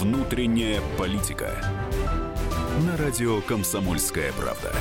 Внутренняя 0.00 0.80
политика. 0.96 1.50
На 2.86 2.96
радио 2.96 3.40
Комсомольская 3.40 4.32
правда. 4.32 4.72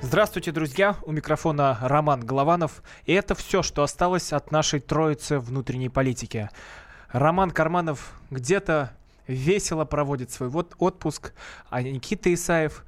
Здравствуйте, 0.00 0.50
друзья! 0.50 0.96
У 1.04 1.12
микрофона 1.12 1.76
Роман 1.82 2.24
Голованов. 2.24 2.82
И 3.04 3.12
это 3.12 3.34
все, 3.34 3.62
что 3.62 3.82
осталось 3.82 4.32
от 4.32 4.50
нашей 4.50 4.80
троицы 4.80 5.38
внутренней 5.38 5.90
политики. 5.90 6.48
Роман 7.12 7.50
Карманов 7.50 8.18
где-то 8.30 8.96
весело 9.26 9.84
проводит 9.84 10.30
свой 10.30 10.48
вот 10.48 10.74
отпуск, 10.78 11.34
а 11.68 11.82
Никита 11.82 12.32
Исаев 12.32 12.86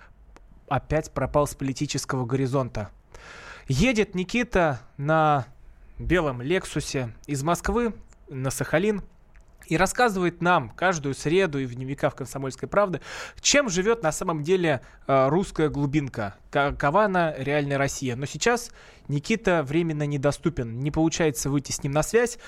опять 0.68 1.10
пропал 1.12 1.46
с 1.46 1.54
политического 1.54 2.24
горизонта. 2.24 2.88
Едет 3.68 4.14
Никита 4.14 4.80
на 4.96 5.44
белом 6.00 6.40
Лексусе 6.40 7.14
из 7.26 7.42
Москвы 7.42 7.94
на 8.28 8.50
Сахалин 8.50 9.02
и 9.66 9.76
рассказывает 9.76 10.40
нам 10.40 10.70
каждую 10.70 11.14
среду 11.14 11.58
и 11.58 11.66
в 11.66 11.74
дневниках 11.74 12.16
«Комсомольской 12.16 12.68
правды», 12.68 13.00
чем 13.40 13.68
живет 13.68 14.02
на 14.02 14.10
самом 14.10 14.42
деле 14.42 14.80
э, 15.06 15.28
русская 15.28 15.68
глубинка, 15.68 16.34
какова 16.50 17.04
она 17.04 17.34
реальная 17.36 17.78
Россия. 17.78 18.16
Но 18.16 18.26
сейчас 18.26 18.72
Никита 19.08 19.62
временно 19.62 20.06
недоступен, 20.06 20.80
не 20.80 20.90
получается 20.90 21.50
выйти 21.50 21.70
с 21.70 21.82
ним 21.82 21.92
на 21.92 22.02
связь. 22.02 22.38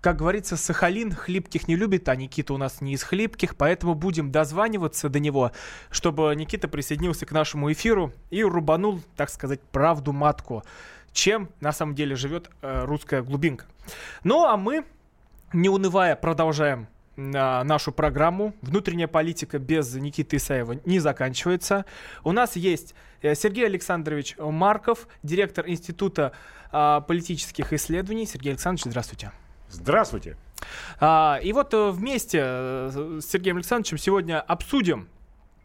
Как 0.00 0.16
говорится, 0.16 0.56
Сахалин 0.56 1.12
хлипких 1.12 1.68
не 1.68 1.76
любит, 1.76 2.08
а 2.08 2.16
Никита 2.16 2.52
у 2.52 2.58
нас 2.58 2.80
не 2.80 2.92
из 2.92 3.02
хлипких, 3.02 3.56
поэтому 3.56 3.94
будем 3.94 4.30
дозваниваться 4.30 5.08
до 5.08 5.18
него, 5.18 5.52
чтобы 5.90 6.34
Никита 6.36 6.68
присоединился 6.68 7.24
к 7.24 7.32
нашему 7.32 7.72
эфиру 7.72 8.12
и 8.30 8.44
рубанул, 8.44 9.00
так 9.16 9.30
сказать, 9.30 9.62
правду 9.62 10.12
матку 10.12 10.64
чем 11.16 11.48
на 11.60 11.72
самом 11.72 11.94
деле 11.94 12.14
живет 12.14 12.50
э, 12.60 12.84
русская 12.84 13.22
глубинка. 13.22 13.64
Ну 14.22 14.44
а 14.44 14.56
мы, 14.56 14.84
не 15.52 15.70
унывая, 15.70 16.14
продолжаем 16.14 16.88
э, 17.16 17.22
нашу 17.62 17.90
программу. 17.90 18.54
Внутренняя 18.60 19.08
политика 19.08 19.58
без 19.58 19.94
Никиты 19.94 20.36
Исаева 20.36 20.78
не 20.84 20.98
заканчивается. 20.98 21.86
У 22.22 22.32
нас 22.32 22.54
есть 22.54 22.94
э, 23.22 23.34
Сергей 23.34 23.64
Александрович 23.64 24.36
Марков, 24.38 25.08
директор 25.22 25.66
Института 25.66 26.32
э, 26.70 27.00
политических 27.08 27.72
исследований. 27.72 28.26
Сергей 28.26 28.50
Александрович, 28.50 28.84
здравствуйте. 28.84 29.32
Здравствуйте. 29.70 30.36
А, 31.00 31.40
и 31.42 31.52
вот 31.54 31.72
э, 31.72 31.90
вместе 31.92 32.40
с 32.40 33.22
Сергеем 33.22 33.56
Александровичем 33.56 33.96
сегодня 33.96 34.38
обсудим 34.40 35.08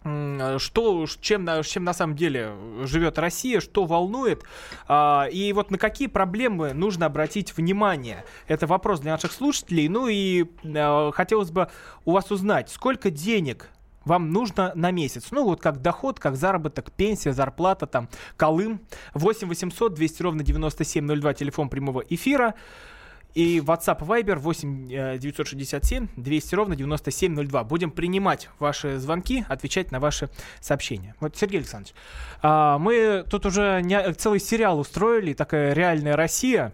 что, 0.04 1.06
чем, 1.20 1.48
чем 1.64 1.84
на 1.84 1.94
самом 1.94 2.16
деле 2.16 2.54
живет 2.84 3.20
Россия, 3.20 3.60
что 3.60 3.86
волнует, 3.86 4.44
а, 4.88 5.28
и 5.32 5.54
вот 5.54 5.70
на 5.70 5.78
какие 5.78 6.08
проблемы 6.08 6.74
нужно 6.74 7.06
обратить 7.06 7.56
внимание. 7.56 8.26
Это 8.48 8.66
вопрос 8.66 9.00
для 9.00 9.12
наших 9.12 9.32
слушателей. 9.32 9.88
Ну 9.88 10.08
и 10.08 10.46
а, 10.64 11.12
хотелось 11.12 11.52
бы 11.52 11.70
у 12.06 12.14
вас 12.14 12.32
узнать, 12.32 12.70
сколько 12.70 13.12
денег 13.12 13.70
вам 14.06 14.32
нужно 14.32 14.72
на 14.76 14.92
месяц. 14.92 15.28
Ну, 15.32 15.44
вот 15.44 15.62
как 15.62 15.82
доход, 15.82 16.20
как 16.20 16.36
заработок, 16.36 16.92
пенсия, 16.92 17.34
зарплата, 17.34 17.86
там, 17.86 18.10
Колым. 18.36 18.82
8 19.14 19.48
800 19.48 19.94
200 19.94 20.24
ровно 20.24 20.44
9702, 20.44 21.34
телефон 21.36 21.70
прямого 21.70 22.02
эфира. 22.10 22.56
И 23.34 23.60
WhatsApp 23.60 24.00
Viber 24.00 24.36
8 24.36 25.18
967 25.20 26.10
200 26.16 26.56
ровно 26.56 26.76
9702. 26.76 27.64
Будем 27.64 27.92
принимать 27.92 28.50
ваши 28.60 28.98
звонки, 28.98 29.46
отвечать 29.48 29.92
на 29.92 30.00
ваши 30.00 30.30
сообщения. 30.60 31.16
Вот, 31.20 31.38
Сергей 31.38 31.60
Александрович, 31.60 31.96
а, 32.42 32.78
мы 32.78 33.26
тут 33.30 33.46
уже 33.46 33.84
целый 34.18 34.40
сериал 34.40 34.80
устроили, 34.80 35.34
такая 35.34 35.74
реальная 35.74 36.16
Россия. 36.16 36.74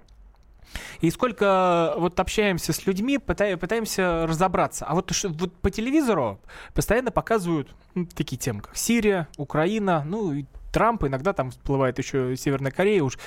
И 1.00 1.10
сколько 1.12 1.94
вот 1.98 2.20
общаемся 2.20 2.74
с 2.74 2.86
людьми, 2.86 3.18
пытаем, 3.18 3.58
пытаемся 3.58 4.26
разобраться. 4.28 4.86
А 4.86 4.96
вот, 4.96 5.12
вот 5.24 5.54
по 5.56 5.70
телевизору 5.70 6.40
постоянно 6.74 7.12
показывают 7.12 7.74
ну, 7.96 8.06
такие 8.06 8.38
темы, 8.38 8.62
как 8.62 8.76
Сирия, 8.76 9.28
Украина, 9.38 10.04
ну 10.06 10.34
и 10.34 10.46
Трамп, 10.74 11.06
иногда 11.06 11.34
там 11.34 11.52
всплывает 11.52 11.98
еще 11.98 12.36
Северная 12.36 12.72
Корея 12.72 13.04
уж. 13.04 13.18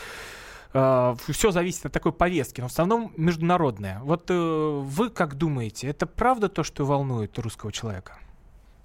Э, 0.72 1.14
все 1.28 1.50
зависит 1.50 1.86
от 1.86 1.92
такой 1.92 2.12
повестки, 2.12 2.60
но 2.60 2.68
в 2.68 2.70
основном 2.70 3.12
международная. 3.16 4.00
Вот 4.00 4.30
э, 4.30 4.34
вы 4.34 5.10
как 5.10 5.34
думаете, 5.34 5.88
это 5.88 6.06
правда 6.06 6.48
то, 6.48 6.62
что 6.62 6.84
волнует 6.84 7.38
русского 7.38 7.72
человека? 7.72 8.18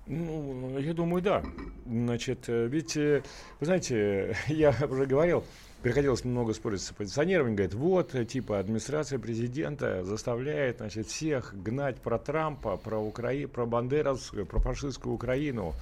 Ну, 0.07 0.77
я 0.77 0.93
думаю, 0.93 1.21
да. 1.21 1.43
Значит, 1.85 2.45
э, 2.47 2.67
ведь, 2.67 2.95
вы 2.95 3.23
знаете, 3.61 4.35
я 4.47 4.73
уже 4.89 5.05
говорил, 5.05 5.43
приходилось 5.83 6.23
много 6.23 6.53
спорить 6.53 6.81
с 6.81 6.89
оппозиционерами, 6.89 7.53
говорят, 7.53 7.75
вот, 7.75 8.27
типа, 8.27 8.57
администрация 8.57 9.19
президента 9.19 10.03
заставляет, 10.03 10.77
значит, 10.77 11.07
всех 11.07 11.53
гнать 11.55 11.97
про 11.97 12.17
Трампа, 12.17 12.77
про 12.77 12.97
Украину, 12.99 13.47
про 13.47 13.67
Бандеровскую, 13.67 14.47
про 14.47 14.59
фашистскую 14.59 15.13
Украину, 15.13 15.73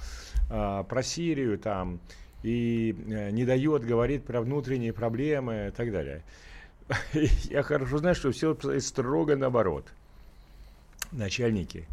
про 0.48 1.02
Сирию 1.02 1.58
там, 1.58 2.00
и 2.44 2.94
э, 3.06 3.30
не 3.30 3.44
дает, 3.44 3.84
говорит 3.84 4.24
про 4.24 4.42
внутренние 4.42 4.92
проблемы 4.92 5.68
и 5.68 5.70
так 5.70 5.90
далее. 5.90 6.22
Я 7.44 7.62
хорошо 7.62 7.98
знаю, 7.98 8.14
что 8.14 8.30
все 8.32 8.54
строго 8.80 9.34
наоборот. 9.34 9.86
Начальники 11.10 11.86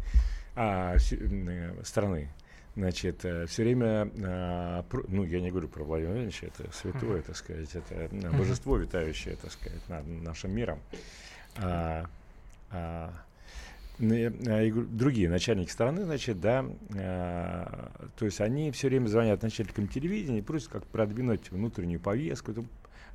а, 0.54 0.96
э, 0.96 1.84
страны, 1.84 2.28
значит, 2.76 3.24
э, 3.24 3.46
все 3.46 3.62
время, 3.62 4.10
а, 4.24 4.84
ну, 5.08 5.24
я 5.24 5.40
не 5.40 5.50
говорю 5.50 5.68
про 5.68 5.84
Владимира 5.84 6.12
Владимировича, 6.14 6.48
это 6.48 6.70
святое, 6.72 7.22
так 7.22 7.36
сказать, 7.36 7.70
это 7.74 8.08
божество, 8.36 8.76
витающее, 8.76 9.36
так 9.36 9.52
сказать, 9.52 9.88
над 9.88 10.06
нашим 10.06 10.54
миром. 10.54 10.80
А, 11.56 12.06
а, 12.70 13.12
другие 14.02 15.28
начальники 15.28 15.70
страны, 15.70 16.04
значит, 16.04 16.40
да, 16.40 16.66
э, 16.94 17.64
то 18.16 18.24
есть 18.24 18.40
они 18.40 18.72
все 18.72 18.88
время 18.88 19.06
звонят 19.06 19.42
начальникам 19.42 19.86
телевидения 19.86 20.40
и 20.40 20.42
просят 20.42 20.68
как 20.68 20.84
продвинуть 20.86 21.50
внутреннюю 21.50 22.00
повестку. 22.00 22.52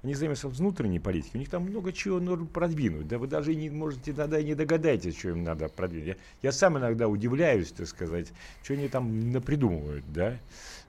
Они 0.03 0.13
занимаются 0.13 0.47
внутренней 0.47 0.99
политикой, 0.99 1.37
у 1.37 1.39
них 1.39 1.49
там 1.49 1.63
много 1.63 1.91
чего 1.91 2.19
нужно 2.19 2.45
продвинуть, 2.45 3.07
да 3.07 3.17
вы 3.17 3.27
даже 3.27 3.53
не 3.55 3.69
можете 3.69 4.11
иногда 4.11 4.41
не 4.41 4.55
догадаетесь, 4.55 5.17
что 5.17 5.29
им 5.29 5.43
надо 5.43 5.67
продвинуть. 5.67 6.07
Я, 6.07 6.15
я 6.43 6.51
сам 6.51 6.77
иногда 6.77 7.07
удивляюсь, 7.07 7.71
так 7.71 7.87
сказать, 7.87 8.27
что 8.63 8.73
они 8.73 8.87
там 8.87 9.31
напридумывают, 9.31 10.05
да. 10.13 10.37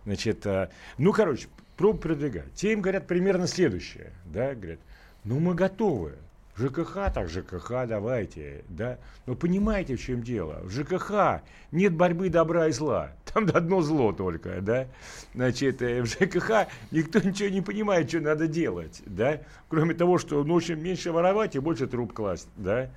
Значит, 0.04 0.46
э, 0.46 0.68
ну, 0.98 1.12
короче, 1.12 1.48
пробуют 1.76 2.02
продвигать. 2.02 2.52
Те 2.54 2.72
им 2.72 2.82
говорят 2.82 3.06
примерно 3.06 3.46
следующее, 3.46 4.12
да, 4.26 4.54
говорят, 4.54 4.80
ну, 5.24 5.40
мы 5.40 5.54
готовы, 5.54 6.14
ЖКХ 6.58 7.12
так 7.14 7.28
ЖКХ 7.28 7.86
давайте, 7.86 8.64
да. 8.68 8.98
Но 9.26 9.34
понимаете, 9.34 9.96
в 9.96 10.00
чем 10.00 10.22
дело? 10.22 10.60
В 10.64 10.70
ЖКХ 10.70 11.42
нет 11.70 11.94
борьбы 11.94 12.28
добра 12.30 12.68
и 12.68 12.72
зла. 12.72 13.12
Там 13.32 13.48
одно 13.54 13.80
зло 13.80 14.12
только, 14.12 14.60
да. 14.60 14.88
Значит, 15.34 15.82
э, 15.82 16.02
в 16.02 16.06
ЖКХ 16.06 16.68
никто 16.90 17.20
ничего 17.20 17.48
не 17.48 17.60
понимает, 17.60 18.08
что 18.08 18.20
надо 18.20 18.48
делать, 18.48 19.02
да. 19.06 19.40
Кроме 19.68 19.94
того, 19.94 20.18
что 20.18 20.42
ну, 20.42 20.54
очень 20.54 20.76
меньше 20.76 21.12
воровать 21.12 21.54
и 21.54 21.60
больше 21.60 21.86
труп 21.86 22.12
класть, 22.12 22.48
да. 22.56 22.90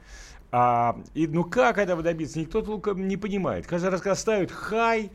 А, 0.51 0.99
и, 1.13 1.27
ну 1.27 1.43
как 1.43 1.77
этого 1.77 2.01
добиться, 2.01 2.39
никто 2.39 2.61
толком 2.61 3.07
не 3.07 3.15
понимает. 3.15 3.67
Каждый 3.67 3.91
раз, 3.91 4.01
когда 4.01 4.15
ставят 4.15 4.51
хай, 4.51 5.11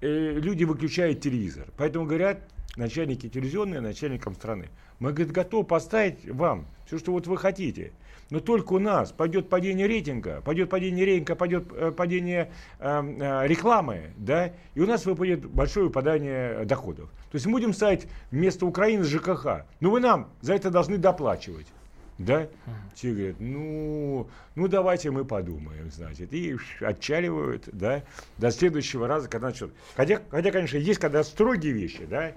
э, 0.00 0.32
люди 0.40 0.64
выключают 0.64 1.20
телевизор. 1.20 1.66
Поэтому 1.76 2.06
говорят 2.06 2.38
начальники 2.76 3.28
телевизионные 3.28 3.80
начальникам 3.80 4.34
страны. 4.34 4.68
Мы, 4.98 5.12
говорит, 5.12 5.32
готовы 5.32 5.64
поставить 5.64 6.28
вам 6.28 6.66
все, 6.86 6.98
что 6.98 7.12
вот 7.12 7.26
вы 7.26 7.36
хотите. 7.36 7.92
Но 8.30 8.40
только 8.40 8.72
у 8.72 8.78
нас 8.78 9.12
пойдет 9.12 9.48
падение 9.48 9.86
рейтинга, 9.86 10.40
пойдет 10.40 10.70
падение 10.70 11.04
рейтинга, 11.04 11.34
пойдет 11.34 11.66
э, 11.72 11.92
падение 11.92 12.50
э, 12.78 13.02
э, 13.20 13.46
рекламы, 13.46 14.12
да, 14.16 14.52
и 14.74 14.80
у 14.80 14.86
нас 14.86 15.04
выпадет 15.04 15.44
большое 15.46 15.86
выпадание 15.86 16.64
доходов. 16.64 17.10
То 17.30 17.36
есть 17.36 17.46
мы 17.46 17.52
будем 17.52 17.74
ставить 17.74 18.06
вместо 18.30 18.66
Украины 18.66 19.04
ЖКХ. 19.04 19.66
Но 19.80 19.90
вы 19.90 20.00
нам 20.00 20.30
за 20.40 20.54
это 20.54 20.70
должны 20.70 20.96
доплачивать. 20.96 21.66
Да? 22.18 22.48
Те 22.94 23.12
говорят, 23.12 23.36
ну, 23.40 24.28
ну 24.54 24.68
давайте 24.68 25.10
мы 25.10 25.24
подумаем, 25.24 25.90
значит. 25.90 26.32
И 26.32 26.56
отчаливают, 26.80 27.68
да, 27.72 28.04
до 28.38 28.50
следующего 28.52 29.08
раза, 29.08 29.28
когда 29.28 29.48
начнут. 29.48 29.72
Хотя, 29.96 30.20
хотя, 30.30 30.52
конечно, 30.52 30.76
есть 30.76 31.00
когда 31.00 31.24
строгие 31.24 31.72
вещи, 31.72 32.06
да, 32.08 32.32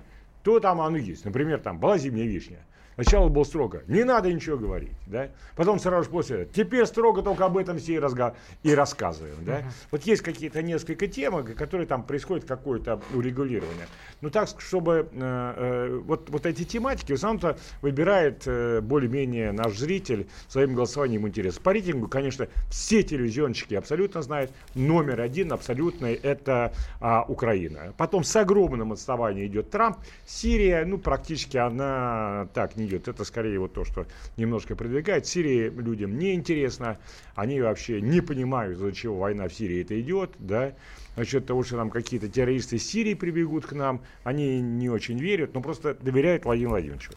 то 0.48 0.62
там 0.62 0.80
оно 0.80 0.96
есть. 0.96 1.26
Например, 1.26 1.60
там 1.60 1.78
была 1.78 1.98
зимняя 1.98 2.26
вишня. 2.26 2.60
Сначала 2.98 3.30
было 3.30 3.44
строго, 3.44 3.84
не 3.88 4.04
надо 4.04 4.34
ничего 4.34 4.58
говорить, 4.58 4.96
да. 5.06 5.30
Потом 5.56 5.80
сразу 5.80 6.06
же 6.06 6.10
после 6.10 6.48
теперь 6.52 6.84
строго 6.88 7.22
только 7.22 7.46
об 7.46 7.56
этом 7.56 7.78
все 7.78 7.94
и, 7.94 8.00
разга... 8.00 8.34
и 8.64 8.74
рассказываем, 8.74 9.36
да. 9.42 9.60
Uh-huh. 9.60 9.72
Вот 9.92 10.04
есть 10.04 10.24
какие-то 10.24 10.64
несколько 10.64 11.06
тем, 11.06 11.46
которые 11.54 11.86
там 11.86 12.02
происходит 12.02 12.46
какое-то 12.46 13.00
урегулирование. 13.14 13.86
Но 14.22 14.32
так, 14.32 14.50
чтобы 14.58 15.10
э, 15.12 15.54
э, 15.58 16.02
вот, 16.06 16.32
вот 16.32 16.48
эти 16.48 16.64
тематики, 16.64 17.12
в 17.12 17.16
основном-то 17.16 17.60
выбирает 17.84 18.42
э, 18.48 18.82
более-менее 18.82 19.52
наш 19.52 19.78
зритель 19.78 20.28
своим 20.48 20.74
голосованием 20.74 21.28
интерес. 21.28 21.60
По 21.60 21.74
рейтингу, 21.74 22.08
конечно, 22.08 22.48
все 22.72 23.04
телевизионщики 23.04 23.76
абсолютно 23.76 24.24
знают, 24.24 24.50
номер 24.74 25.22
один 25.22 25.54
абсолютно 25.54 26.08
это 26.08 26.74
а, 27.00 27.24
Украина. 27.28 27.94
Потом 27.96 28.24
с 28.24 28.36
огромным 28.36 28.94
отставанием 28.94 29.46
идет 29.46 29.70
Трамп, 29.70 29.98
Сирия, 30.26 30.84
ну, 30.84 30.98
практически 30.98 31.58
она 31.58 32.48
так 32.56 32.76
не 32.76 32.87
идет. 32.88 33.08
Это 33.08 33.24
скорее 33.24 33.60
вот 33.60 33.74
то, 33.74 33.84
что 33.84 34.08
немножко 34.38 34.76
продвигает. 34.76 35.26
Сирия 35.26 35.70
людям 35.70 36.18
не 36.18 36.34
интересно. 36.34 37.00
Они 37.36 37.62
вообще 37.62 38.02
не 38.02 38.22
понимают, 38.22 38.78
за 38.78 38.92
чего 38.92 39.18
война 39.18 39.48
в 39.48 39.54
Сирии 39.54 39.82
это 39.82 40.00
идет, 40.00 40.32
да 40.40 40.76
насчет 41.18 41.46
того, 41.46 41.64
что 41.64 41.76
там 41.76 41.90
какие-то 41.90 42.30
террористы 42.30 42.78
из 42.78 42.88
Сирии 42.88 43.14
прибегут 43.14 43.66
к 43.66 43.74
нам, 43.74 44.02
они 44.24 44.62
не 44.62 44.90
очень 44.90 45.18
верят, 45.18 45.54
но 45.54 45.62
просто 45.62 45.96
доверяют 45.96 46.46
Владимиру 46.46 46.72
Владимировичу. 46.72 47.12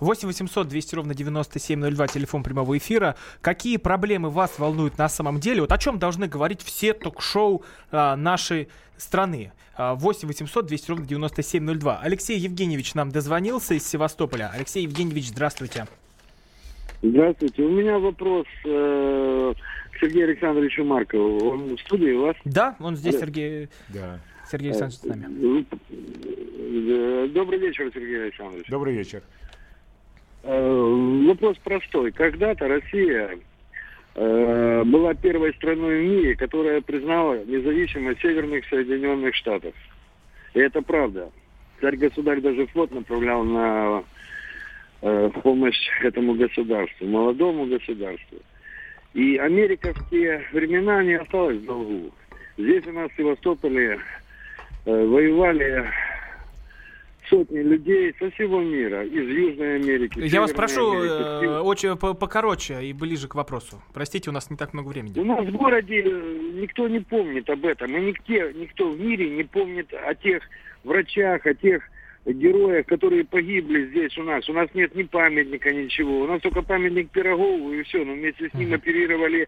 8 0.00 0.28
800 0.28 0.68
200 0.68 0.94
ровно 0.94 1.14
9702, 1.14 2.06
телефон 2.08 2.42
прямого 2.42 2.76
эфира. 2.76 3.16
Какие 3.40 3.78
проблемы 3.78 4.30
вас 4.30 4.58
волнуют 4.58 4.98
на 4.98 5.08
самом 5.08 5.40
деле? 5.40 5.62
Вот 5.62 5.72
о 5.72 5.78
чем 5.78 5.98
должны 5.98 6.28
говорить 6.28 6.62
все 6.62 6.92
ток-шоу 6.92 7.64
а, 7.90 8.16
нашей 8.16 8.68
страны? 8.96 9.52
8 9.78 10.26
800 10.26 10.66
200 10.66 10.90
ровно 10.90 11.06
9702. 11.06 12.00
Алексей 12.02 12.38
Евгеньевич 12.38 12.94
нам 12.94 13.10
дозвонился 13.10 13.74
из 13.74 13.86
Севастополя. 13.86 14.50
Алексей 14.54 14.84
Евгеньевич, 14.84 15.28
здравствуйте. 15.28 15.86
Здравствуйте. 17.02 17.62
У 17.62 17.70
меня 17.70 17.98
вопрос 17.98 18.46
э, 18.64 19.52
Сергею 19.98 20.28
Александровичу 20.28 20.84
Маркову. 20.84 21.50
Он 21.50 21.76
в 21.76 21.80
студии 21.80 22.12
у 22.12 22.22
вас? 22.22 22.36
Да, 22.44 22.76
он 22.80 22.96
здесь, 22.96 23.18
Сергей. 23.18 23.68
Да. 23.88 24.20
Сергей 24.50 24.70
Александрович 24.70 24.98
с 25.00 25.04
нами. 25.04 25.66
Э, 26.88 27.28
добрый 27.28 27.58
вечер, 27.58 27.90
Сергей 27.92 28.24
Александрович. 28.24 28.66
Добрый 28.68 28.94
вечер. 28.94 29.22
Э, 30.42 31.24
вопрос 31.26 31.56
простой. 31.58 32.12
Когда-то 32.12 32.68
Россия 32.68 33.38
э, 34.14 34.84
была 34.84 35.14
первой 35.14 35.52
страной 35.54 36.00
в 36.00 36.04
мире, 36.04 36.36
которая 36.36 36.80
признала 36.80 37.44
независимость 37.44 38.20
Северных 38.20 38.64
Соединенных 38.68 39.34
Штатов. 39.34 39.74
И 40.54 40.60
это 40.60 40.80
правда. 40.82 41.30
Царь-государь 41.80 42.40
даже 42.40 42.66
флот 42.68 42.92
направлял 42.92 43.42
на 43.42 44.04
э, 45.02 45.30
помощь 45.42 45.88
этому 46.02 46.34
государству, 46.34 47.06
молодому 47.06 47.66
государству. 47.66 48.38
И 49.14 49.36
Америка 49.36 49.92
в 49.94 50.10
те 50.10 50.42
времена 50.52 51.02
не 51.02 51.14
осталась 51.14 51.58
в 51.58 51.64
долгу. 51.64 52.12
Здесь 52.58 52.86
у 52.86 52.92
нас 52.92 53.10
в 53.10 53.16
Севастополе 53.16 53.98
э, 54.84 55.06
воевали 55.06 55.86
сотни 57.28 57.58
людей 57.58 58.14
со 58.18 58.30
всего 58.30 58.60
мира, 58.60 59.04
из 59.04 59.28
Южной 59.28 59.76
Америки. 59.76 60.20
Я 60.20 60.40
вас 60.40 60.52
прошу 60.52 60.92
Америки, 60.92 61.44
э, 61.44 61.58
очень 61.60 61.96
покороче 61.96 62.82
и 62.82 62.92
ближе 62.92 63.28
к 63.28 63.34
вопросу. 63.34 63.82
Простите, 63.92 64.30
у 64.30 64.32
нас 64.32 64.50
не 64.50 64.56
так 64.56 64.72
много 64.74 64.88
времени. 64.88 65.18
У 65.18 65.24
нас 65.24 65.44
в 65.44 65.52
городе 65.52 66.02
э, 66.02 66.50
никто 66.54 66.88
не 66.88 67.00
помнит 67.00 67.48
об 67.50 67.64
этом, 67.64 67.96
и 67.96 68.00
никто, 68.00 68.32
никто 68.32 68.90
в 68.90 69.00
мире 69.00 69.30
не 69.30 69.44
помнит 69.44 69.92
о 69.92 70.14
тех 70.14 70.42
врачах, 70.84 71.46
о 71.46 71.54
тех 71.54 71.82
героях, 72.32 72.86
которые 72.86 73.24
погибли 73.24 73.86
здесь 73.86 74.16
у 74.18 74.22
нас. 74.22 74.48
У 74.48 74.52
нас 74.52 74.68
нет 74.74 74.94
ни 74.94 75.04
памятника, 75.04 75.72
ничего. 75.72 76.22
У 76.22 76.26
нас 76.26 76.40
только 76.42 76.62
памятник 76.62 77.10
Пирогову 77.10 77.72
и 77.72 77.82
все. 77.82 78.04
Но 78.04 78.14
вместе 78.14 78.48
с 78.48 78.54
ним 78.54 78.74
оперировали 78.74 79.46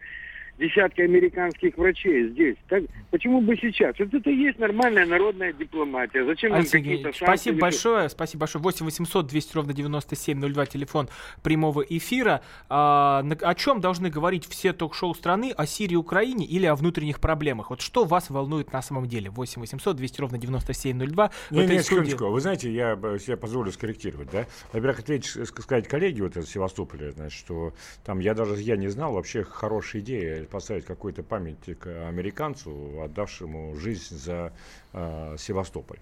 десятки 0.59 1.01
американских 1.01 1.77
врачей 1.77 2.29
здесь. 2.29 2.57
Так, 2.67 2.83
почему 3.09 3.41
бы 3.41 3.55
сейчас? 3.55 3.97
Вот 3.97 4.13
это 4.13 4.29
и 4.29 4.35
есть 4.35 4.59
нормальная 4.59 5.05
народная 5.05 5.53
дипломатия. 5.53 6.25
Зачем 6.25 6.51
нам 6.51 6.65
какие-то 6.65 7.11
Спасибо 7.13 7.55
или... 7.55 7.61
большое, 7.61 8.09
спасибо 8.09 8.41
большое. 8.41 8.61
8 8.63 8.85
800 8.85 9.27
200 9.27 9.55
ровно 9.55 9.73
9702, 9.73 10.65
телефон 10.65 11.09
прямого 11.41 11.81
эфира. 11.81 12.41
А, 12.67 13.23
на, 13.23 13.35
о 13.35 13.55
чем 13.55 13.79
должны 13.79 14.09
говорить 14.09 14.45
все 14.45 14.73
ток-шоу 14.73 15.15
страны? 15.15 15.53
О 15.55 15.65
Сирии, 15.65 15.95
Украине 15.95 16.45
или 16.45 16.65
о 16.65 16.75
внутренних 16.75 17.19
проблемах? 17.19 17.69
Вот 17.69 17.81
что 17.81 18.03
вас 18.03 18.29
волнует 18.29 18.73
на 18.73 18.81
самом 18.81 19.07
деле? 19.07 19.29
8 19.29 19.61
800 19.61 19.95
200 19.95 20.21
ровно 20.21 20.37
9702. 20.37 21.31
Не, 21.51 21.65
не, 21.65 21.81
секундочку. 21.81 22.25
Вы 22.27 22.41
знаете, 22.41 22.71
я 22.71 22.95
себе 23.19 23.37
позволю 23.37 23.71
скорректировать, 23.71 24.29
да? 24.31 24.45
Во-первых, 24.73 24.99
ответить, 24.99 25.47
сказать 25.47 25.87
коллеге 25.87 26.23
вот 26.23 26.35
из 26.35 26.49
Севастополя, 26.49 27.11
значит, 27.11 27.39
что 27.39 27.73
там 28.03 28.19
я 28.19 28.33
даже 28.33 28.55
я 28.61 28.75
не 28.75 28.89
знал, 28.89 29.13
вообще 29.13 29.43
хорошая 29.43 30.01
идея 30.01 30.48
поставить 30.49 30.85
какой-то 30.85 31.23
памятник 31.23 31.87
американцу, 31.87 33.01
отдавшему 33.01 33.75
жизнь 33.75 34.15
за 34.17 34.51
э, 34.93 35.35
Севастополь. 35.37 35.99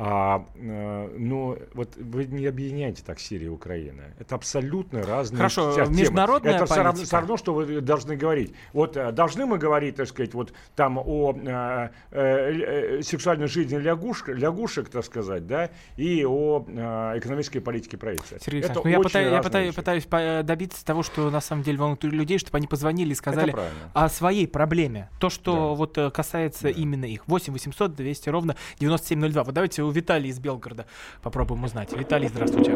А, 0.00 0.46
э, 0.54 1.16
но 1.18 1.56
вот 1.74 1.96
вы 1.96 2.26
не 2.26 2.46
объединяете 2.46 3.02
так 3.04 3.18
Сирию 3.18 3.50
и 3.50 3.54
Украина. 3.54 4.02
Это 4.20 4.36
абсолютно 4.36 5.02
разные 5.02 5.38
Хорошо, 5.38 5.74
темы. 5.74 5.90
международная 5.90 6.54
Это 6.54 6.74
равно, 6.76 7.02
все 7.02 7.16
равно, 7.16 7.36
что 7.36 7.52
вы 7.52 7.80
должны 7.80 8.14
говорить. 8.14 8.54
Вот 8.72 8.96
э, 8.96 9.10
должны 9.10 9.44
мы 9.44 9.58
говорить, 9.58 9.96
так 9.96 10.06
сказать, 10.06 10.34
вот 10.34 10.52
там 10.76 10.98
о 10.98 11.34
э, 11.34 11.88
э, 12.12 13.02
сексуальной 13.02 13.48
жизни 13.48 13.76
лягушек, 13.76 14.28
лягушек, 14.28 14.88
так 14.88 15.04
сказать, 15.04 15.48
да, 15.48 15.70
и 15.96 16.24
о 16.24 16.64
э, 16.64 17.18
экономической 17.18 17.58
политике 17.58 17.96
правительства. 17.96 18.38
Сергей 18.38 18.62
это 18.62 18.80
ну, 18.84 18.88
я, 18.88 19.00
пытаюсь, 19.00 19.32
я 19.32 19.42
пытаюсь, 19.42 19.74
пытаюсь 19.74 20.44
добиться 20.44 20.84
того, 20.84 21.02
что 21.02 21.28
на 21.30 21.40
самом 21.40 21.64
деле 21.64 21.76
волнует 21.76 22.04
людей, 22.04 22.38
чтобы 22.38 22.58
они 22.58 22.68
позвонили 22.68 23.10
и 23.10 23.14
сказали 23.16 23.52
о 23.94 24.08
своей 24.08 24.46
проблеме. 24.46 25.10
То, 25.18 25.28
что 25.28 25.54
да. 25.54 25.60
вот 25.74 25.98
э, 25.98 26.10
касается 26.12 26.64
да. 26.64 26.70
именно 26.70 27.04
их. 27.04 27.26
8 27.26 27.52
800 27.52 27.96
200 27.96 28.28
ровно 28.28 28.54
9702. 28.78 29.42
Вот 29.42 29.54
давайте 29.54 29.87
у 29.88 29.90
Виталия 29.90 30.30
из 30.30 30.38
Белгорода 30.38 30.86
попробуем 31.22 31.64
узнать. 31.64 31.92
Виталий, 31.92 32.28
здравствуйте. 32.28 32.72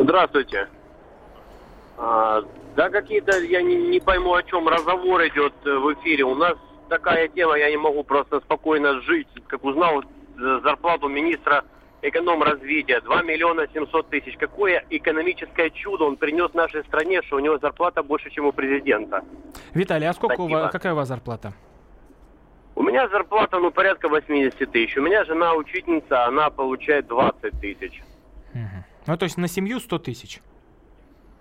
Здравствуйте. 0.00 0.68
А, 1.96 2.42
да 2.76 2.90
какие-то, 2.90 3.38
я 3.38 3.60
не, 3.60 3.76
не 3.76 4.00
пойму, 4.00 4.34
о 4.34 4.42
чем 4.42 4.68
разговор 4.68 5.20
идет 5.26 5.52
э, 5.64 5.76
в 5.76 5.92
эфире. 5.94 6.24
У 6.24 6.34
нас 6.34 6.54
такая 6.88 7.28
тема, 7.28 7.56
я 7.56 7.70
не 7.70 7.76
могу 7.76 8.04
просто 8.04 8.40
спокойно 8.40 9.00
жить. 9.02 9.28
Как 9.48 9.64
узнал 9.64 10.02
э, 10.02 10.60
зарплату 10.62 11.08
министра 11.08 11.64
эконом-развития 12.02 13.00
2 13.00 13.22
миллиона 13.22 13.66
700 13.72 14.08
тысяч. 14.08 14.36
Какое 14.38 14.84
экономическое 14.90 15.70
чудо 15.70 16.04
он 16.04 16.16
принес 16.16 16.54
нашей 16.54 16.84
стране, 16.84 17.22
что 17.22 17.36
у 17.36 17.40
него 17.40 17.58
зарплата 17.58 18.02
больше, 18.04 18.30
чем 18.30 18.46
у 18.46 18.52
президента. 18.52 19.24
Виталий, 19.74 20.06
а 20.06 20.12
сколько 20.12 20.40
у 20.40 20.48
вас, 20.48 20.70
какая 20.70 20.92
у 20.92 20.96
вас 20.96 21.08
зарплата? 21.08 21.52
У 22.78 22.82
меня 22.84 23.08
зарплата, 23.08 23.58
ну, 23.58 23.72
порядка 23.72 24.08
80 24.08 24.70
тысяч. 24.70 24.96
У 24.96 25.02
меня 25.02 25.24
жена 25.24 25.52
учительница, 25.54 26.26
она 26.26 26.48
получает 26.48 27.08
20 27.08 27.60
тысяч. 27.60 28.00
Угу. 28.54 28.84
Ну, 29.08 29.16
то 29.16 29.24
есть 29.24 29.36
на 29.36 29.48
семью 29.48 29.80
100 29.80 29.98
тысяч? 29.98 30.40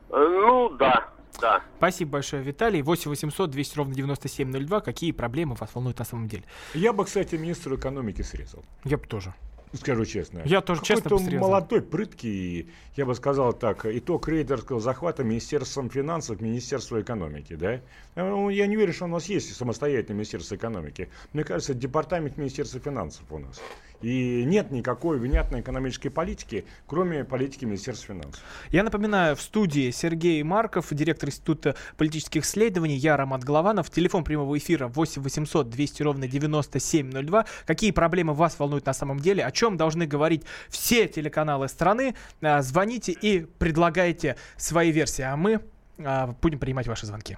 Э, 0.09 0.15
ну, 0.17 0.69
да. 0.69 1.09
Да. 1.39 1.61
Спасибо 1.77 2.13
большое, 2.13 2.41
Виталий. 2.41 2.81
8 2.81 3.11
800 3.11 3.51
200 3.51 3.77
ровно 3.77 3.93
9702. 3.93 4.81
Какие 4.81 5.11
проблемы 5.11 5.53
вас 5.53 5.69
волнуют 5.75 5.99
на 5.99 6.05
самом 6.05 6.27
деле? 6.27 6.43
Я 6.73 6.91
бы, 6.91 7.05
кстати, 7.05 7.35
министру 7.35 7.75
экономики 7.75 8.23
срезал. 8.23 8.65
Я 8.83 8.97
бы 8.97 9.05
тоже. 9.05 9.35
Скажу 9.73 10.05
честно. 10.05 10.41
Я 10.45 10.61
тоже 10.61 10.81
честно 10.81 11.09
посрезал. 11.09 11.39
молодой, 11.39 11.81
прыткий, 11.81 12.69
я 12.95 13.05
бы 13.05 13.13
сказал 13.15 13.53
так, 13.53 13.85
итог 13.85 14.27
рейдерского 14.27 14.79
захвата 14.79 15.23
Министерством 15.23 15.89
финансов, 15.89 16.39
Министерства 16.39 17.01
экономики, 17.01 17.55
да? 17.55 17.81
Ну, 18.15 18.49
я 18.49 18.65
не 18.67 18.75
верю, 18.75 18.93
что 18.93 19.05
у 19.05 19.09
нас 19.09 19.25
есть 19.25 19.53
самостоятельное 19.55 20.15
Министерство 20.15 20.55
экономики. 20.55 21.09
Мне 21.33 21.43
кажется, 21.43 21.73
департамент 21.73 22.37
Министерства 22.37 22.79
финансов 22.79 23.23
у 23.29 23.39
нас. 23.39 23.61
И 24.01 24.43
нет 24.45 24.71
никакой 24.71 25.17
внятной 25.19 25.61
экономической 25.61 26.09
политики, 26.09 26.65
кроме 26.85 27.23
политики 27.23 27.65
Министерства 27.65 28.13
финансов. 28.13 28.41
Я 28.71 28.83
напоминаю, 28.83 29.35
в 29.35 29.41
студии 29.41 29.89
Сергей 29.91 30.41
Марков, 30.43 30.87
директор 30.91 31.29
Института 31.29 31.75
политических 31.97 32.43
исследований, 32.43 32.95
я 32.95 33.17
Роман 33.17 33.41
Голованов. 33.41 33.89
Телефон 33.89 34.23
прямого 34.23 34.57
эфира 34.57 34.87
8 34.87 35.21
800 35.21 35.69
200 35.69 36.03
ровно 36.03 36.27
9702. 36.27 37.45
Какие 37.65 37.91
проблемы 37.91 38.33
вас 38.33 38.59
волнуют 38.59 38.85
на 38.85 38.93
самом 38.93 39.19
деле? 39.19 39.43
О 39.43 39.51
чем 39.51 39.77
должны 39.77 40.05
говорить 40.05 40.43
все 40.69 41.07
телеканалы 41.07 41.67
страны? 41.67 42.13
А, 42.41 42.61
звоните 42.61 43.11
и 43.11 43.39
предлагайте 43.57 44.35
свои 44.57 44.91
версии, 44.91 45.23
а 45.23 45.35
мы 45.35 45.61
а, 45.97 46.35
будем 46.41 46.59
принимать 46.59 46.87
ваши 46.87 47.05
звонки. 47.05 47.37